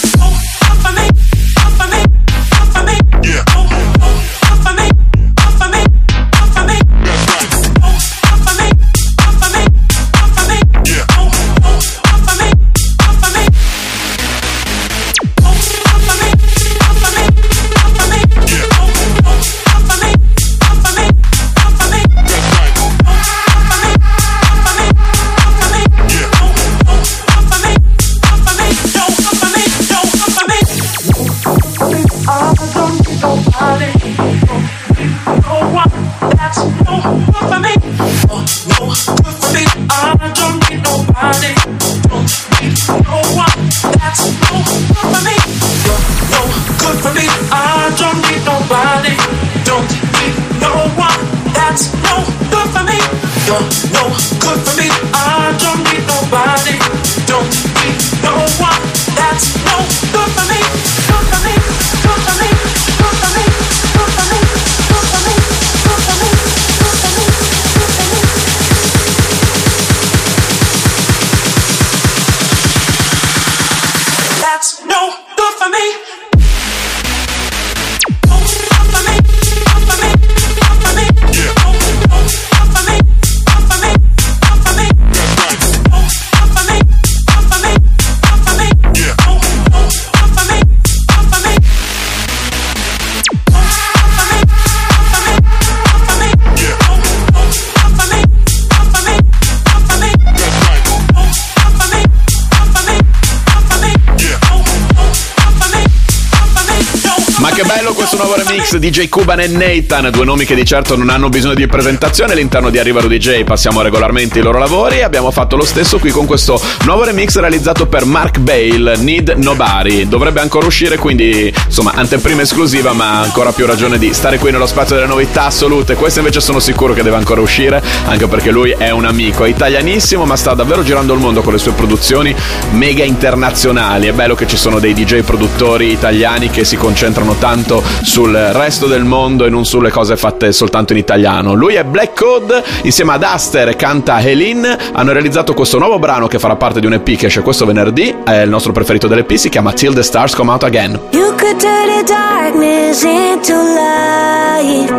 Questo 108.49 108.77
remix 108.77 108.77
DJ 108.77 109.09
Cuban 109.09 109.41
e 109.41 109.47
Nathan, 109.49 110.11
due 110.11 110.25
nomi 110.25 110.45
che 110.47 110.55
di 110.55 110.65
certo 110.65 110.97
non 110.97 111.11
hanno 111.11 111.29
bisogno 111.29 111.55
di 111.55 111.67
presentazione 111.67 112.33
all'interno 112.33 112.71
di 112.71 112.79
Arriva 112.79 113.01
Rudy 113.01 113.19
J, 113.19 113.45
passiamo 113.45 113.83
regolarmente 113.83 114.39
i 114.39 114.43
loro 114.43 114.59
lavori 114.59 114.99
e 114.99 115.03
abbiamo 115.03 115.31
fatto 115.31 115.57
lo 115.57 115.65
stesso 115.65 115.99
qui 115.99 116.11
con 116.11 116.25
questo 116.25 116.61
nuovo 116.85 117.05
remix 117.05 117.37
realizzato 117.37 117.87
per 117.87 118.07
Mark 118.07 118.39
Bale, 118.39 118.97
Need 118.97 119.35
Nobody. 119.37 120.09
Dovrebbe 120.09 120.41
ancora 120.41 120.67
uscire, 120.67 120.97
quindi 120.97 121.53
insomma 121.67 121.93
anteprima 121.95 122.43
esclusiva, 122.43 122.93
ma 122.93 123.21
ancora 123.21 123.53
più 123.53 123.67
ragione 123.67 123.99
di 123.99 124.15
stare 124.15 124.39
qui 124.39 124.51
nello 124.51 124.67
spazio 124.67 124.95
delle 124.95 125.09
novità 125.09 125.45
assolute. 125.45 125.95
Questa 125.95 126.21
invece 126.21 126.41
sono 126.41 126.59
sicuro 126.59 126.95
che 126.95 127.03
deve 127.03 127.17
ancora 127.17 127.41
uscire, 127.43 127.83
anche 128.07 128.29
perché 128.29 128.51
lui 128.51 128.71
è 128.71 128.91
un 128.91 129.05
amico, 129.05 129.45
è 129.45 129.49
italianissimo, 129.49 130.25
ma 130.25 130.37
sta 130.37 130.55
davvero 130.55 130.83
girando 130.83 131.13
il 131.13 131.21
mondo 131.21 131.43
con 131.43 131.53
le 131.53 131.59
sue 131.59 131.73
produzioni 131.73 132.35
mega 132.71 133.05
internazionali. 133.05 134.07
È 134.07 134.13
bello 134.13 134.35
che 134.35 134.47
ci 134.47 134.57
sono 134.57 134.79
dei 134.79 134.95
DJ 134.95 135.21
produttori 135.21 135.91
italiani 135.91 136.49
che 136.49 136.65
si 136.65 136.77
concentrano 136.77 137.35
tanto 137.35 137.83
sul 138.03 138.37
resto 138.53 138.87
del 138.87 139.05
mondo 139.05 139.45
e 139.45 139.51
non 139.51 139.65
sulle 139.65 139.91
cose 139.91 140.17
fatte 140.17 140.53
soltanto 140.53 140.93
in 140.93 140.99
italiano. 140.99 141.55
Lui 141.55 141.75
è 141.75 141.85
Black 141.85 142.19
Code, 142.19 142.63
insieme 142.83 143.13
ad 143.13 143.23
Aster 143.23 143.77
canta 143.77 144.21
Helene, 144.21 144.77
hanno 144.93 145.13
realizzato 145.13 145.55
questo 145.55 145.79
nuovo 145.79 145.99
brano 145.99 146.27
che 146.27 146.39
farà 146.39 146.57
parte 146.57 146.81
di 146.81 146.87
un 146.87 146.95
EP 146.95 147.17
che 147.17 147.27
esce 147.27 147.43
questo 147.43 147.67
venerdì, 147.67 148.15
è 148.25 148.41
il 148.41 148.49
nostro 148.49 148.73
preferito 148.73 149.07
dell'EP, 149.07 149.35
si 149.35 149.49
chiama 149.49 149.73
Till 149.73 149.95
the 149.95 150.03
Stars 150.03 150.35
Come 150.35 150.51
Out 150.51 150.65
Again. 150.65 150.99
You 151.13 151.35
could 151.37 151.61
turn 151.61 151.89
the 151.89 152.05
darkness 152.05 153.03
into 153.03 153.55
light. 153.55 154.91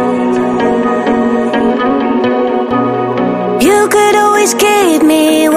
You 3.62 3.88
could 3.90 4.16
always 4.16 4.54
keep 4.56 5.04
me 5.04 5.49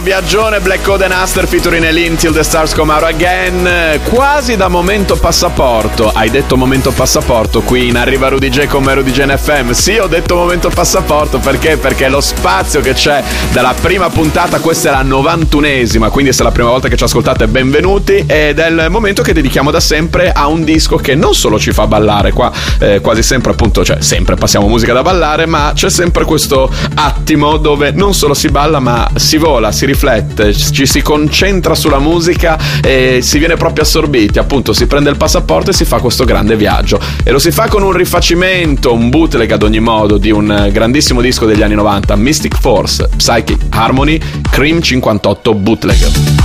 Viaggio, 0.00 0.28
viaggione, 0.28 0.60
Black 0.60 0.82
Code 0.82 1.04
and 1.04 1.12
Aster 1.12 1.46
featuring 1.46 1.84
Elin 1.84 2.16
Till 2.16 2.32
the 2.32 2.42
Stars 2.42 2.72
Come 2.74 2.92
Out 2.92 3.02
Again. 3.02 4.00
Quasi 4.04 4.56
da 4.56 4.68
momento 4.68 5.16
passaporto. 5.16 6.10
Hai 6.10 6.30
detto 6.30 6.56
momento 6.56 6.92
passaporto 6.92 7.62
qui 7.62 7.88
in 7.88 7.96
Arriva 7.96 8.28
Rudy 8.28 8.48
J 8.48 8.66
con 8.66 8.84
me 8.84 8.94
Rudy 8.94 9.10
J 9.10 9.34
FM. 9.36 9.70
Sì, 9.70 9.96
ho 9.96 10.06
detto 10.06 10.36
momento 10.36 10.68
passaporto 10.68 11.38
perché? 11.38 11.76
Perché 11.76 12.08
lo 12.08 12.20
spazio 12.20 12.80
che 12.80 12.92
c'è 12.92 13.22
dalla 13.52 13.74
prima 13.80 14.08
puntata, 14.10 14.60
questa 14.60 14.88
è 14.88 14.92
la 14.92 15.02
91esima, 15.02 16.10
quindi 16.10 16.32
se 16.32 16.42
è 16.42 16.44
la 16.44 16.52
prima 16.52 16.70
volta 16.70 16.88
che 16.88 16.96
ci 16.96 17.04
ascoltate, 17.04 17.48
benvenuti. 17.48 18.24
Ed 18.26 18.58
è 18.58 18.68
il 18.68 18.86
momento 18.90 19.22
che 19.22 19.32
dedichiamo 19.32 19.70
da 19.70 19.80
sempre 19.80 20.30
a 20.30 20.46
un 20.46 20.62
disco 20.64 20.96
che 20.96 21.14
non 21.14 21.34
solo 21.34 21.58
ci 21.58 21.72
fa 21.72 21.86
ballare, 21.86 22.32
qua 22.32 22.52
eh, 22.80 23.00
quasi 23.00 23.22
sempre 23.22 23.52
appunto, 23.52 23.84
cioè 23.84 23.96
sempre 24.00 24.36
passiamo 24.36 24.68
musica 24.68 24.92
da 24.92 25.02
ballare, 25.02 25.46
ma 25.46 25.72
c'è 25.74 25.90
sempre 25.90 26.24
questo 26.24 26.70
attimo 26.94 27.56
dove 27.56 27.90
non 27.92 28.14
solo 28.14 28.34
si 28.34 28.48
balla, 28.48 28.78
ma 28.78 29.08
si 29.14 29.36
vola, 29.38 29.72
si 29.72 29.86
riflette, 29.88 30.54
ci 30.54 30.86
si 30.86 31.02
concentra 31.02 31.74
sulla 31.74 31.98
musica 31.98 32.58
e 32.82 33.20
si 33.22 33.38
viene 33.38 33.56
proprio 33.56 33.84
assorbiti. 33.84 34.38
Appunto, 34.38 34.72
si 34.72 34.86
prende 34.86 35.10
il 35.10 35.16
passaporto 35.16 35.70
e 35.70 35.72
si 35.72 35.84
fa 35.84 35.98
questo 35.98 36.24
grande 36.24 36.56
viaggio. 36.56 37.00
E 37.24 37.30
lo 37.30 37.38
si 37.38 37.50
fa 37.50 37.68
con 37.68 37.82
un 37.82 37.92
rifacimento, 37.92 38.92
un 38.92 39.08
bootleg 39.08 39.50
ad 39.50 39.62
ogni 39.62 39.80
modo 39.80 40.18
di 40.18 40.30
un 40.30 40.68
grandissimo 40.72 41.20
disco 41.20 41.46
degli 41.46 41.62
anni 41.62 41.74
90, 41.74 42.14
Mystic 42.16 42.58
Force, 42.58 43.08
Psychic 43.16 43.58
Harmony, 43.70 44.20
Cream 44.50 44.80
58 44.80 45.54
bootleg. 45.54 46.37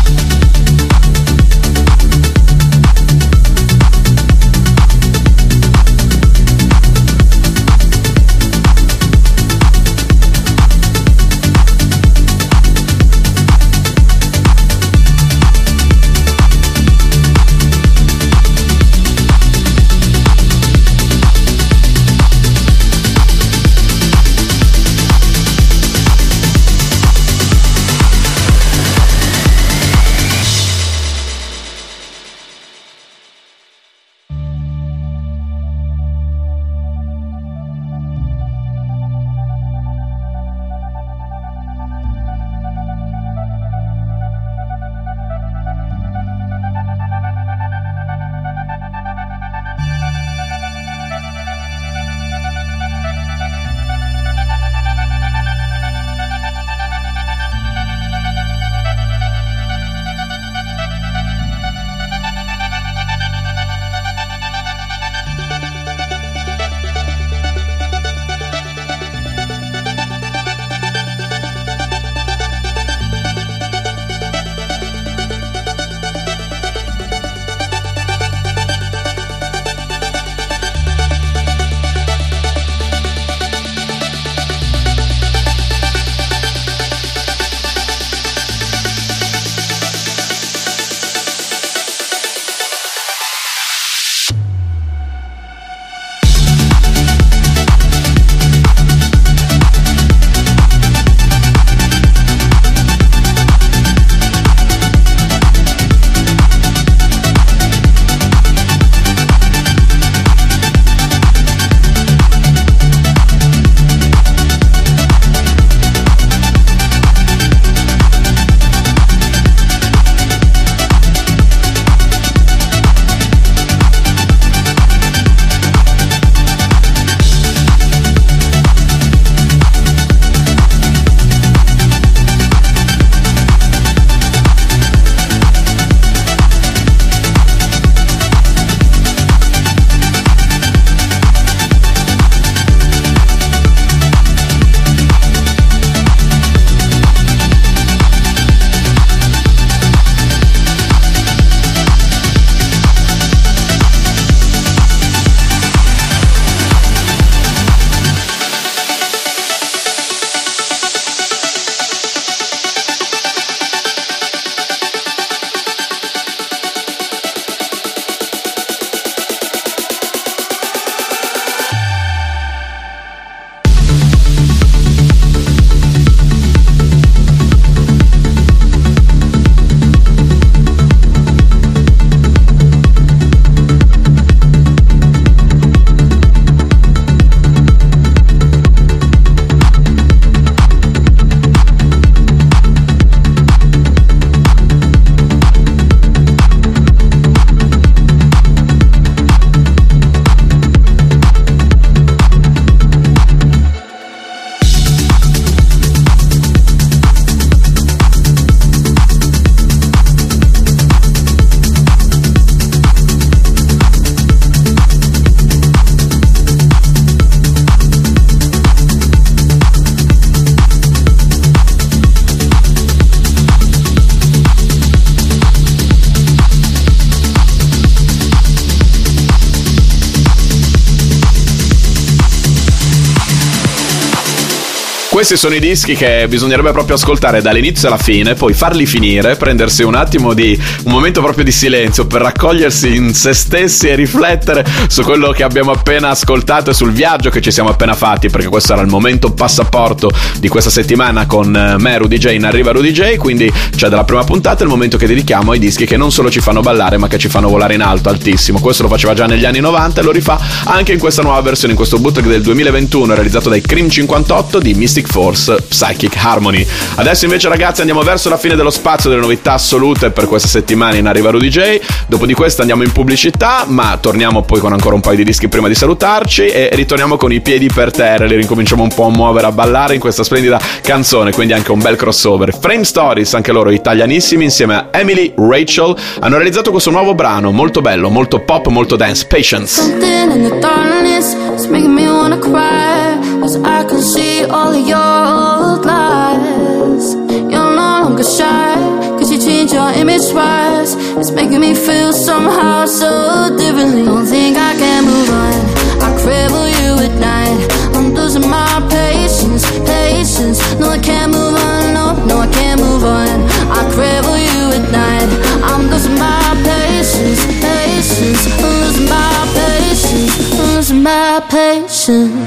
Questi 235.26 235.40
sono 235.40 235.56
i 235.56 235.62
dischi 235.62 235.96
che 235.96 236.26
bisognerebbe 236.28 236.74
proprio 236.74 236.98
ascoltare 236.98 237.42
dall'inizio 237.42 237.88
alla 237.88 237.98
fine, 237.98 238.34
poi 238.34 238.54
farli 238.54 238.86
finire, 238.86 239.38
prendersi 239.38 239.82
un 239.82 239.96
attimo 239.96 240.34
di 240.34 240.60
un 240.84 240.92
momento 240.92 241.22
proprio 241.22 241.46
di 241.46 241.52
silenzio 241.54 242.06
per 242.08 242.20
raccogliersi 242.20 242.94
in 242.94 243.14
se 243.14 243.34
stessi 243.34 243.88
e 243.88 243.96
riflettere 243.96 244.66
su 244.90 245.02
quello 245.04 245.32
che 245.32 245.44
abbiamo 245.44 245.72
appena 245.72 246.10
ascoltato 246.10 246.72
e 246.72 246.74
sul 246.74 246.92
viaggio 246.92 247.30
che 247.30 247.40
ci 247.40 247.52
siamo 247.52 247.70
appena 247.70 247.94
fatti, 247.94 248.28
perché 248.28 248.50
questo 248.50 248.74
era 248.74 248.82
il 248.82 248.90
momento 248.90 249.32
passaporto 249.32 250.12
di 250.40 250.50
questa 250.50 250.70
settimana 250.70 251.26
con 251.26 251.56
eh, 251.56 251.78
me, 251.78 252.00
Rudy 252.00 252.18
J, 252.18 252.34
in 252.34 252.44
arriva 252.44 252.74
Rudy 252.74 252.92
J, 252.92 253.16
quindi 253.16 253.50
c'è 253.74 253.88
dalla 253.88 254.04
prima 254.04 254.26
puntata 254.26 254.64
il 254.64 254.70
momento 254.70 254.98
che 254.98 255.08
dedichiamo 255.08 255.52
ai 255.52 255.60
dischi 255.60 255.86
che 255.86 255.96
non 255.96 256.12
solo 256.12 256.30
ci 256.30 256.42
fanno 256.42 256.60
ballare, 256.60 256.98
ma 256.98 257.08
che 257.08 257.18
ci 257.18 257.30
fanno 257.30 257.48
volare 257.48 257.76
in 257.76 257.82
alto, 257.82 258.10
altissimo. 258.10 258.60
Questo 258.60 258.84
lo 258.84 258.90
faceva 258.90 259.14
già 259.14 259.26
negli 259.26 259.46
anni 259.46 259.62
90 259.62 260.02
e 260.02 260.04
lo 260.04 260.12
rifà 260.12 260.38
anche 260.66 260.92
in 260.92 261.00
questa 261.00 261.22
nuova 261.22 261.40
versione, 261.40 261.72
in 261.72 261.78
questo 261.78 261.98
bootleg 261.98 262.28
del 262.28 262.42
2021 262.42 263.14
realizzato 263.14 263.48
dai 263.48 263.62
Cream 263.62 263.88
58 263.88 264.60
di 264.60 264.74
Mystic 264.74 265.12
Force 265.14 265.66
Psychic 265.70 266.16
Harmony. 266.18 266.66
Adesso 266.96 267.26
invece 267.26 267.48
ragazzi 267.48 267.82
andiamo 267.82 268.02
verso 268.02 268.30
la 268.30 268.38
fine 268.38 268.56
dello 268.56 268.72
spazio 268.72 269.12
delle 269.12 269.22
novità 269.22 269.54
assolute 269.54 270.10
per 270.10 270.26
questa 270.26 270.48
settimana 270.48 270.96
in 270.96 271.06
Arriva 271.06 271.30
Rudy 271.30 271.50
J. 271.50 271.80
Dopo 272.08 272.26
di 272.26 272.34
questo 272.34 272.62
andiamo 272.62 272.82
in 272.82 272.92
pubblicità, 272.92 273.66
ma 273.68 273.96
torniamo 274.02 274.42
poi 274.42 274.60
con 274.60 274.74
ancora 274.74 274.96
un 274.96 275.02
paio 275.02 275.18
di 275.18 275.24
dischi 275.24 275.48
prima 275.50 275.68
di 275.68 275.76
salutarci 275.76 276.48
e 276.48 276.70
ritorniamo 276.74 277.16
con 277.16 277.32
i 277.32 277.42
piedi 277.42 277.68
per 277.72 277.92
terra, 277.92 278.26
li 278.26 278.36
ricominciamo 278.38 278.82
un 278.82 278.92
po' 278.92 279.06
a 279.06 279.10
muovere, 279.12 279.46
a 279.46 279.52
ballare 279.52 279.94
in 279.94 280.00
questa 280.00 280.24
splendida 280.24 280.60
canzone, 280.82 281.32
quindi 281.32 281.54
anche 281.54 281.72
un 281.72 281.80
bel 281.80 281.96
crossover. 281.96 282.52
Frame 282.60 282.84
Stories, 282.84 283.36
anche 283.36 283.52
loro 283.52 283.70
italianissimi, 283.70 284.46
insieme 284.46 284.74
a 284.74 284.88
Emily 284.90 285.32
Rachel, 285.38 285.96
hanno 286.22 286.38
realizzato 286.38 286.72
questo 286.72 286.90
nuovo 286.90 287.14
brano 287.14 287.52
molto 287.52 287.82
bello, 287.82 288.10
molto 288.10 288.40
pop, 288.40 288.66
molto 288.70 288.96
dance, 288.96 289.28
Patience. 289.28 289.80
Something 289.80 290.32
in 290.34 290.50
the 290.50 290.58
darkness 290.58 291.36
is 291.56 291.68
making 291.68 291.94
me 291.94 292.08
wanna 292.08 292.40
cry. 292.40 293.13
Cause 293.44 293.58
I 293.58 293.84
can 293.84 294.02
see 294.02 294.46
all 294.46 294.72
of 294.72 294.88
your 294.88 294.96
old 294.96 295.84
lies. 295.84 297.14
You're 297.52 297.52
no 297.52 297.76
longer 297.76 298.24
shy. 298.24 298.74
Cause 299.20 299.30
you 299.30 299.38
changed 299.38 299.74
your 299.74 299.92
image 299.92 300.32
twice. 300.32 300.96
It's 301.20 301.32
making 301.32 301.60
me 301.60 301.76
feel 301.76 302.14
somehow 302.14 302.86
so 302.86 303.54
differently. 303.58 304.06
Don't 304.06 304.26
think 304.26 304.56
I 304.56 304.74
can 304.80 305.04
move 305.04 305.30
on. 305.30 305.60
I 306.08 306.10
crave 306.24 306.56
you 306.80 306.92
at 307.04 307.20
night. 307.20 307.60
I'm 307.98 308.14
losing 308.14 308.48
my 308.48 308.80
patience, 308.90 309.66
patience. 309.92 310.60
No, 310.80 310.88
I 310.92 311.00
can't 311.00 311.34
move 311.34 311.56
on. 311.68 311.94
No, 311.94 312.16
no, 312.26 312.38
I 312.40 312.48
can't 312.48 312.80
move 312.80 313.04
on. 313.04 313.28
I 313.68 313.84
crave 313.92 314.24
you 314.24 314.62
at 314.72 314.88
night. 314.90 315.28
I'm 315.68 315.92
losing 315.92 316.16
my 316.16 316.40
patience, 316.64 317.44
patience. 317.60 318.48
I'm 318.64 318.72
losing 318.80 319.10
my 319.12 319.36
patience, 319.60 320.32
losing 320.58 321.04
my 321.04 321.44
patience. 321.52 322.43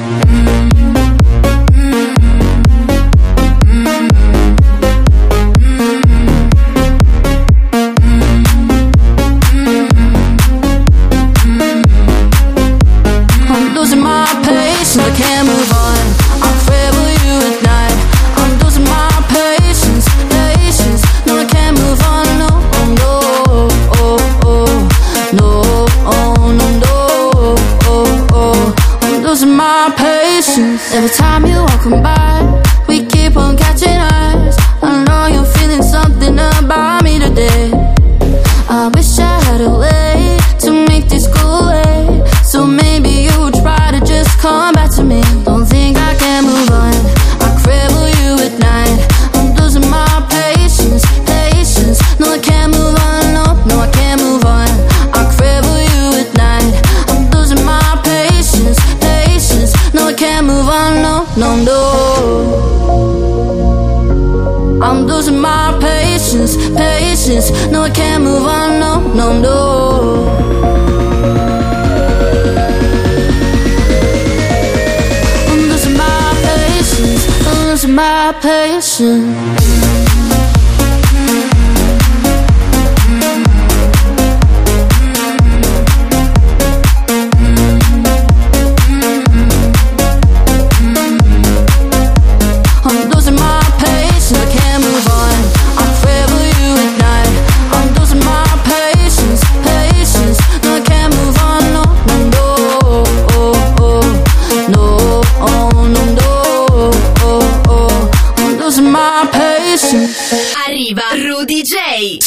Every 30.58 31.10
time 31.10 31.44
you 31.44 31.58
walk 31.58 32.02
by, 32.02 32.65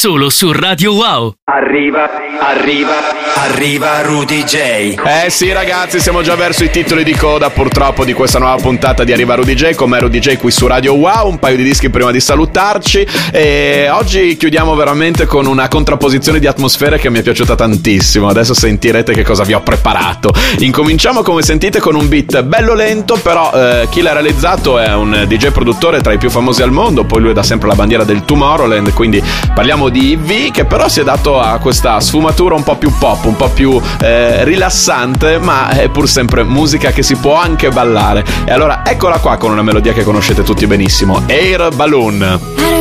Solo 0.02 0.30
su 0.30 0.54
Radio 0.54 0.94
Wow. 0.94 1.34
Arriva, 1.44 2.10
arriva, 2.40 3.19
arriva 3.42 4.02
Rudy 4.02 4.44
J. 4.44 4.56
Eh 5.26 5.30
sì 5.30 5.54
ragazzi, 5.54 6.02
siamo 6.02 6.22
già 6.22 6.36
verso 6.36 6.66
i 6.66 6.70
titoli 6.70 7.06
di 7.06 7.16
coda 7.16 7.50
purtroppo 7.50 8.04
di 8.04 8.12
questa 8.12 8.38
nuova 8.38 8.62
puntata 8.62 9.06
di 9.06 9.14
Arriva 9.14 9.36
Rudy 9.36 9.54
J 9.54 9.76
come 9.76 9.98
Rudy 9.98 10.20
J 10.20 10.36
qui 10.36 10.52
su 10.52 10.68
Radio 10.68 10.96
Wow, 10.96 11.30
un 11.30 11.40
paio 11.40 11.56
di 11.56 11.64
dischi 11.64 11.90
prima 11.90 12.12
di 12.12 12.20
salutarci 12.20 13.08
e 13.32 13.88
oggi 13.90 14.36
chiudiamo 14.36 14.76
veramente 14.76 15.26
con 15.26 15.46
una 15.46 15.70
contrapposizione 15.70 16.40
di 16.40 16.48
atmosfere 16.48 17.00
che 17.00 17.10
mi 17.10 17.20
è 17.20 17.22
piaciuta 17.22 17.56
tantissimo, 17.56 18.28
adesso 18.28 18.54
sentirete 18.54 19.14
che 19.14 19.24
cosa 19.24 19.44
vi 19.44 19.54
ho 19.54 19.62
preparato. 19.62 20.34
Incominciamo 20.58 21.22
come 21.22 21.42
sentite 21.42 21.80
con 21.80 21.96
un 21.96 22.10
beat 22.10 22.44
bello 22.44 22.74
lento, 22.74 23.16
però 23.16 23.54
eh, 23.54 23.88
chi 23.90 24.02
l'ha 24.02 24.12
realizzato 24.12 24.80
è 24.80 24.94
un 24.94 25.24
DJ 25.28 25.52
produttore 25.52 26.02
tra 26.02 26.12
i 26.12 26.18
più 26.18 26.30
famosi 26.30 26.62
al 26.62 26.72
mondo, 26.72 27.06
poi 27.06 27.22
lui 27.22 27.30
è 27.32 27.34
da 27.34 27.44
sempre 27.44 27.70
la 27.70 27.76
bandiera 27.76 28.04
del 28.04 28.26
Tomorrowland, 28.26 28.92
quindi 28.92 29.24
parliamo 29.54 29.88
di 29.88 30.18
V 30.18 30.52
che 30.52 30.66
però 30.66 30.90
si 30.90 31.00
è 31.00 31.04
dato 31.04 31.40
a 31.40 31.58
questa 31.60 32.02
sfumatura 32.02 32.56
un 32.56 32.64
po' 32.64 32.76
più 32.76 32.92
pop, 33.00 33.28
un 33.30 33.36
po' 33.36 33.50
più 33.50 33.80
eh, 34.02 34.44
rilassante, 34.44 35.38
ma 35.40 35.70
è 35.70 35.90
pur 35.90 36.10
sempre 36.10 36.44
musica 36.44 36.92
che 36.92 37.04
si 37.04 37.16
può 37.16 37.36
anche 37.36 37.70
ballare. 37.70 38.26
E 38.46 38.52
allora 38.52 38.82
eccola 38.86 39.20
qua 39.20 39.38
con 39.38 39.52
una 39.52 39.62
melodia 39.62 39.94
che 39.94 40.04
conoscete 40.04 40.44
tutti 40.44 40.68
benissimo, 40.68 41.24
Air 41.28 41.70
Balloon. 41.74 42.40
I 42.58 42.80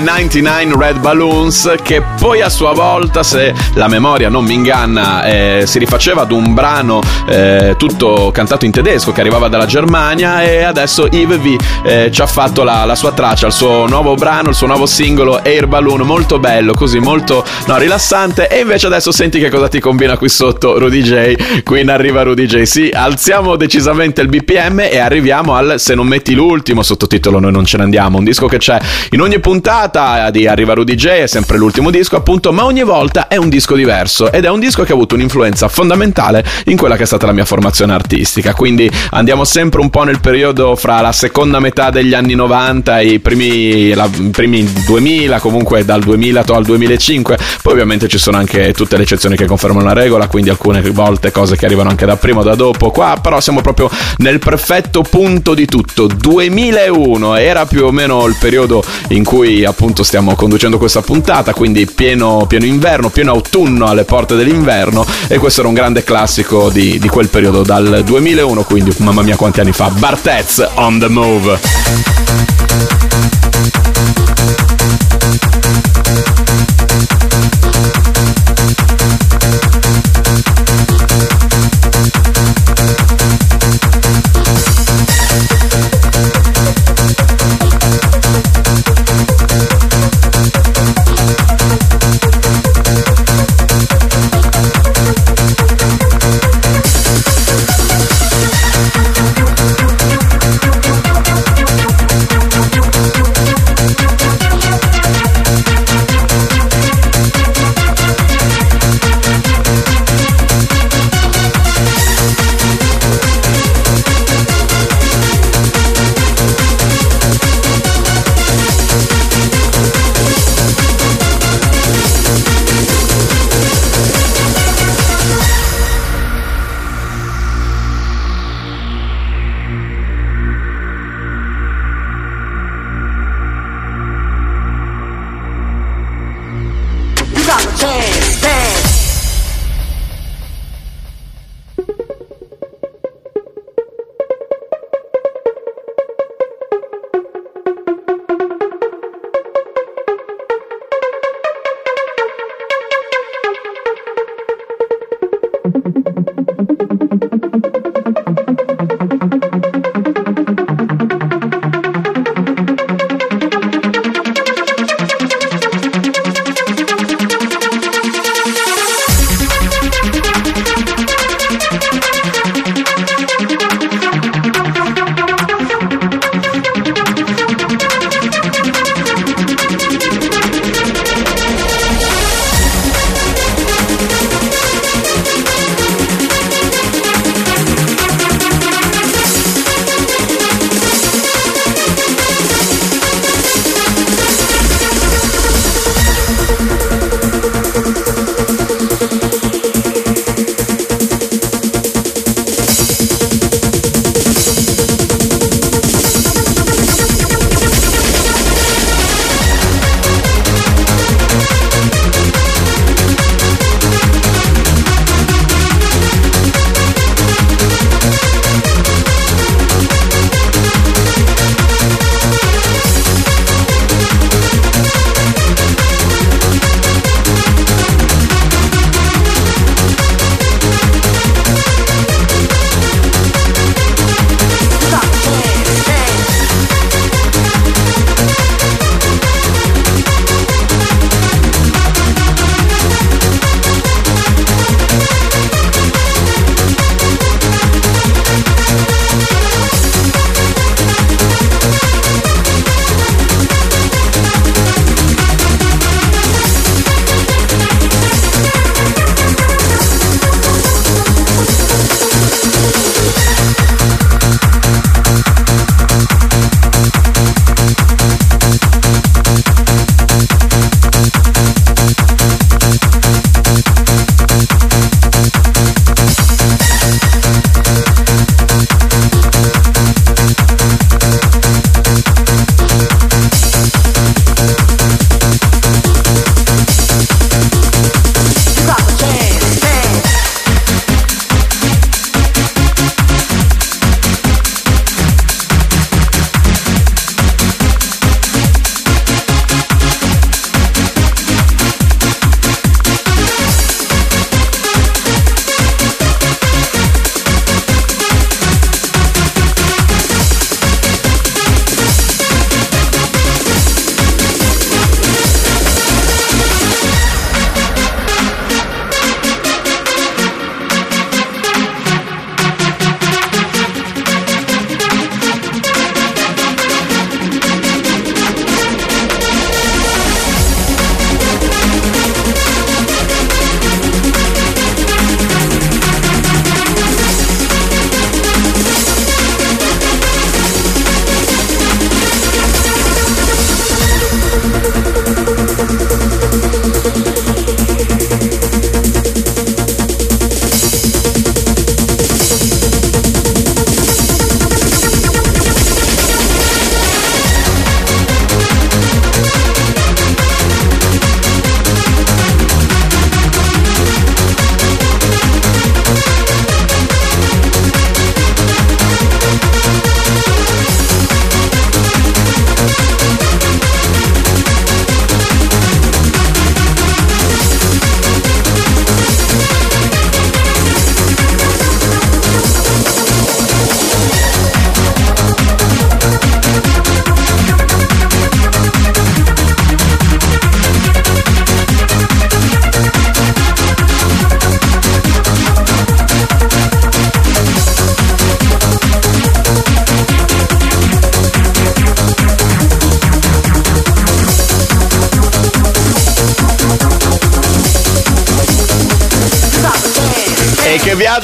99 0.00 0.74
Red 0.76 0.98
Balloons, 0.98 1.74
che 1.82 2.02
poi 2.18 2.40
a 2.40 2.48
sua 2.48 2.72
volta, 2.72 3.22
se 3.22 3.54
la 3.74 3.88
memoria 3.88 4.28
non 4.28 4.44
mi 4.44 4.54
inganna, 4.54 5.24
eh, 5.24 5.62
si 5.66 5.78
rifaceva 5.78 6.22
ad 6.22 6.32
un 6.32 6.54
brano 6.54 7.00
eh, 7.26 7.74
tutto 7.76 8.30
cantato 8.32 8.64
in 8.64 8.70
tedesco 8.70 9.12
che 9.12 9.20
arrivava 9.20 9.48
dalla 9.48 9.66
Germania 9.66 10.42
e 10.42 10.62
adesso 10.62 11.06
Yves 11.10 11.38
V 11.38 11.56
eh, 11.84 12.10
ci 12.12 12.22
ha 12.22 12.26
fatto 12.26 12.62
la, 12.62 12.84
la, 12.84 12.94
sua 12.94 13.12
traccia, 13.12 13.46
il 13.46 13.52
suo 13.52 13.86
nuovo 13.86 14.14
brano, 14.14 14.50
il 14.50 14.54
suo 14.54 14.66
nuovo 14.66 14.86
singolo 14.86 15.40
Air 15.42 15.66
Balloon, 15.66 16.00
molto 16.02 16.38
bello, 16.38 16.72
così 16.72 16.98
molto 16.98 17.44
no, 17.66 17.76
rilassante. 17.76 18.48
E 18.48 18.60
invece 18.60 18.86
adesso 18.86 19.12
senti 19.12 19.38
che 19.38 19.50
cosa 19.50 19.68
ti 19.68 19.80
combina 19.80 20.16
qui 20.16 20.28
sotto 20.28 20.78
Rudy 20.78 21.02
J, 21.02 21.62
qui 21.62 21.80
in 21.80 21.90
arriva 21.90 22.22
Rudy 22.22 22.46
J, 22.46 22.62
sì, 22.62 22.90
alziamo 22.92 23.56
decisamente 23.56 24.20
il 24.20 24.28
BPM 24.28 24.80
e 24.80 24.98
arriviamo 24.98 25.54
al 25.54 25.74
Se 25.78 25.94
non 25.94 26.06
metti 26.06 26.34
l'ultimo 26.34 26.82
sottotitolo 26.82 27.38
Noi 27.38 27.52
non 27.52 27.64
ce 27.64 27.76
ne 27.76 27.84
andiamo, 27.84 28.18
un 28.18 28.24
disco 28.24 28.46
che 28.46 28.58
c'è 28.58 28.78
in 29.10 29.20
ogni 29.20 29.40
puntata 29.40 29.89
di 30.30 30.46
Arriva 30.46 30.74
Rudy 30.74 30.94
J, 30.94 31.06
è 31.08 31.26
sempre 31.26 31.58
l'ultimo 31.58 31.90
disco 31.90 32.14
appunto, 32.14 32.52
ma 32.52 32.64
ogni 32.64 32.84
volta 32.84 33.26
è 33.26 33.36
un 33.36 33.48
disco 33.48 33.74
diverso 33.74 34.30
ed 34.30 34.44
è 34.44 34.48
un 34.48 34.60
disco 34.60 34.84
che 34.84 34.92
ha 34.92 34.94
avuto 34.94 35.16
un'influenza 35.16 35.66
fondamentale 35.66 36.44
in 36.66 36.76
quella 36.76 36.94
che 36.94 37.02
è 37.02 37.06
stata 37.06 37.26
la 37.26 37.32
mia 37.32 37.44
formazione 37.44 37.92
artistica, 37.92 38.54
quindi 38.54 38.88
andiamo 39.10 39.42
sempre 39.42 39.80
un 39.80 39.90
po' 39.90 40.04
nel 40.04 40.20
periodo 40.20 40.76
fra 40.76 41.00
la 41.00 41.10
seconda 41.10 41.58
metà 41.58 41.90
degli 41.90 42.14
anni 42.14 42.34
90 42.34 43.00
e 43.00 43.06
i 43.06 43.18
primi, 43.18 43.92
la, 43.92 44.08
primi 44.30 44.64
2000, 44.84 45.40
comunque 45.40 45.84
dal 45.84 46.02
2000 46.02 46.44
al 46.46 46.64
2005, 46.64 47.38
poi 47.62 47.72
ovviamente 47.72 48.06
ci 48.06 48.18
sono 48.18 48.36
anche 48.36 48.72
tutte 48.72 48.96
le 48.96 49.02
eccezioni 49.02 49.34
che 49.34 49.46
confermano 49.46 49.86
la 49.86 49.92
regola, 49.92 50.28
quindi 50.28 50.50
alcune 50.50 50.82
volte 50.92 51.32
cose 51.32 51.56
che 51.56 51.66
arrivano 51.66 51.90
anche 51.90 52.06
da 52.06 52.16
prima 52.16 52.40
o 52.40 52.44
da 52.44 52.54
dopo, 52.54 52.92
qua 52.92 53.18
però 53.20 53.40
siamo 53.40 53.60
proprio 53.60 53.90
nel 54.18 54.38
perfetto 54.38 55.02
punto 55.02 55.52
di 55.52 55.66
tutto, 55.66 56.06
2001 56.06 57.34
era 57.34 57.66
più 57.66 57.86
o 57.86 57.90
meno 57.90 58.24
il 58.26 58.36
periodo 58.38 58.84
in 59.08 59.24
cui 59.24 59.64
appunto 59.64 59.78
stiamo 60.02 60.34
conducendo 60.34 60.76
questa 60.76 61.00
puntata, 61.00 61.54
quindi 61.54 61.86
pieno, 61.86 62.44
pieno 62.46 62.64
inverno, 62.64 63.08
pieno 63.08 63.32
autunno 63.32 63.86
alle 63.86 64.04
porte 64.04 64.34
dell'inverno 64.34 65.06
e 65.26 65.38
questo 65.38 65.60
era 65.60 65.68
un 65.68 65.74
grande 65.74 66.04
classico 66.04 66.68
di, 66.68 66.98
di 66.98 67.08
quel 67.08 67.28
periodo 67.28 67.62
dal 67.62 68.02
2001, 68.04 68.62
quindi 68.64 68.92
mamma 68.98 69.22
mia 69.22 69.36
quanti 69.36 69.60
anni 69.60 69.72
fa, 69.72 69.88
Bartez 69.88 70.68
on 70.74 70.98
the 70.98 71.08
move. 71.08 71.58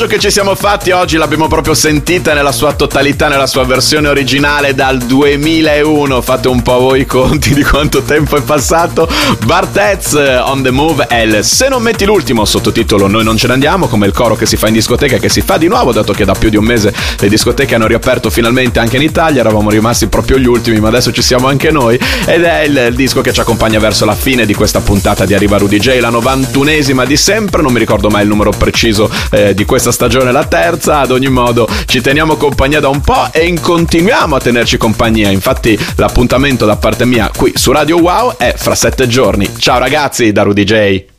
Viaggio 0.07 0.09
che 0.09 0.19
ci 0.19 0.31
siamo 0.31 0.55
fatti 0.55 0.91
oggi, 0.93 1.17
l'abbiamo 1.17 1.49
proprio 1.49 1.75
sentita 1.75 2.33
nella 2.33 2.53
sua 2.53 2.73
totalità, 2.73 3.29
nella 3.29 3.47
sua 3.47 3.65
versione 3.65 4.09
originale 4.09 4.75
dal 4.75 4.99
2001. 4.99 6.23
Fate 6.23 6.49
un 6.49 6.63
po' 6.63 6.79
voi 6.79 7.01
i 7.01 7.07
conti 7.07 7.53
di 7.53 7.63
quanto 7.63 8.03
tempo 8.03 8.37
è 8.37 8.43
passato. 8.43 9.09
Bartez 9.45 10.15
eh, 10.15 10.37
on 10.39 10.63
the 10.63 10.71
move 10.71 11.07
è 11.07 11.23
il 11.23 11.45
Se 11.45 11.69
non 11.69 11.83
metti 11.83 12.05
l'ultimo 12.05 12.45
sottotitolo 12.45 13.07
Noi 13.07 13.25
non 13.25 13.37
ce 13.37 13.47
ne 13.47 13.55
andiamo, 13.55 13.87
come 13.89 14.07
il 14.07 14.13
coro 14.13 14.35
che 14.37 14.47
si 14.47 14.57
fa 14.57 14.69
in 14.69 14.75
discoteca 14.75 15.19
che 15.19 15.29
si 15.29 15.41
fa 15.41 15.57
di 15.57 15.67
nuovo, 15.67 15.93
dato 15.93 16.13
che 16.13 16.25
da 16.25 16.35
più 16.35 16.49
di 16.49 16.57
un 16.57 16.65
mese 16.65 16.95
le 17.19 17.29
discoteche 17.29 17.75
hanno 17.75 17.87
riaperto 17.87 18.31
finalmente 18.31 18.79
anche 18.79 18.97
in 18.97 19.03
Italia, 19.03 19.41
eravamo 19.41 19.71
rimasti 19.71 20.07
proprio 20.07 20.39
gli 20.39 20.47
ultimi, 20.47 20.79
ma 20.81 20.89
adesso 20.89 21.13
ci 21.13 21.23
siamo 21.23 21.49
anche 21.49 21.71
noi 21.71 21.99
ed 22.27 22.43
è 22.43 22.63
il, 22.63 22.87
il 22.91 22.95
disco 22.95 23.21
che 23.21 23.33
ci 23.33 23.41
accompagna 23.41 23.79
verso 23.79 24.05
la 24.05 24.15
fine 24.15 24.47
di 24.47 24.55
questa 24.55 24.81
puntata 24.81 25.25
di 25.25 25.35
Arriva 25.35 25.59
Rudy 25.59 25.79
J, 25.79 25.99
la 25.99 26.11
91esima 26.11 27.05
di 27.05 27.17
sempre, 27.17 27.63
non 27.63 27.73
mi 27.73 27.79
ricordo 27.79 28.09
mai 28.09 28.23
il 28.23 28.29
numero 28.29 28.51
preciso 28.51 29.11
eh, 29.31 29.55
di 29.55 29.65
questa 29.65 29.93
stagione, 29.97 30.31
la 30.31 30.45
terza, 30.45 30.99
ad 30.99 31.11
ogni 31.11 31.31
modo 31.31 31.67
ci 31.87 32.03
teniamo 32.03 32.37
compagnia 32.37 32.81
da 32.81 32.89
un 32.89 33.01
po' 33.01 33.29
e 33.33 33.53
continuiamo 33.59 34.37
a 34.37 34.41
tenerci 34.41 34.77
compagnia, 34.77 35.31
infatti 35.31 35.79
l'appuntamento 35.97 36.67
da 36.67 36.77
parte 36.77 37.07
mia 37.07 37.31
qui 37.35 37.53
su 37.57 37.73
Radio 37.73 37.99
Wow 37.99 38.37
è 38.37 38.53
fra 38.55 38.75
sette 38.75 39.09
giorni. 39.09 39.49
Ciao 39.57 39.79
ragazzi 39.79 40.33
da 40.33 40.43
Rudy 40.43 40.65
J. 40.65 41.16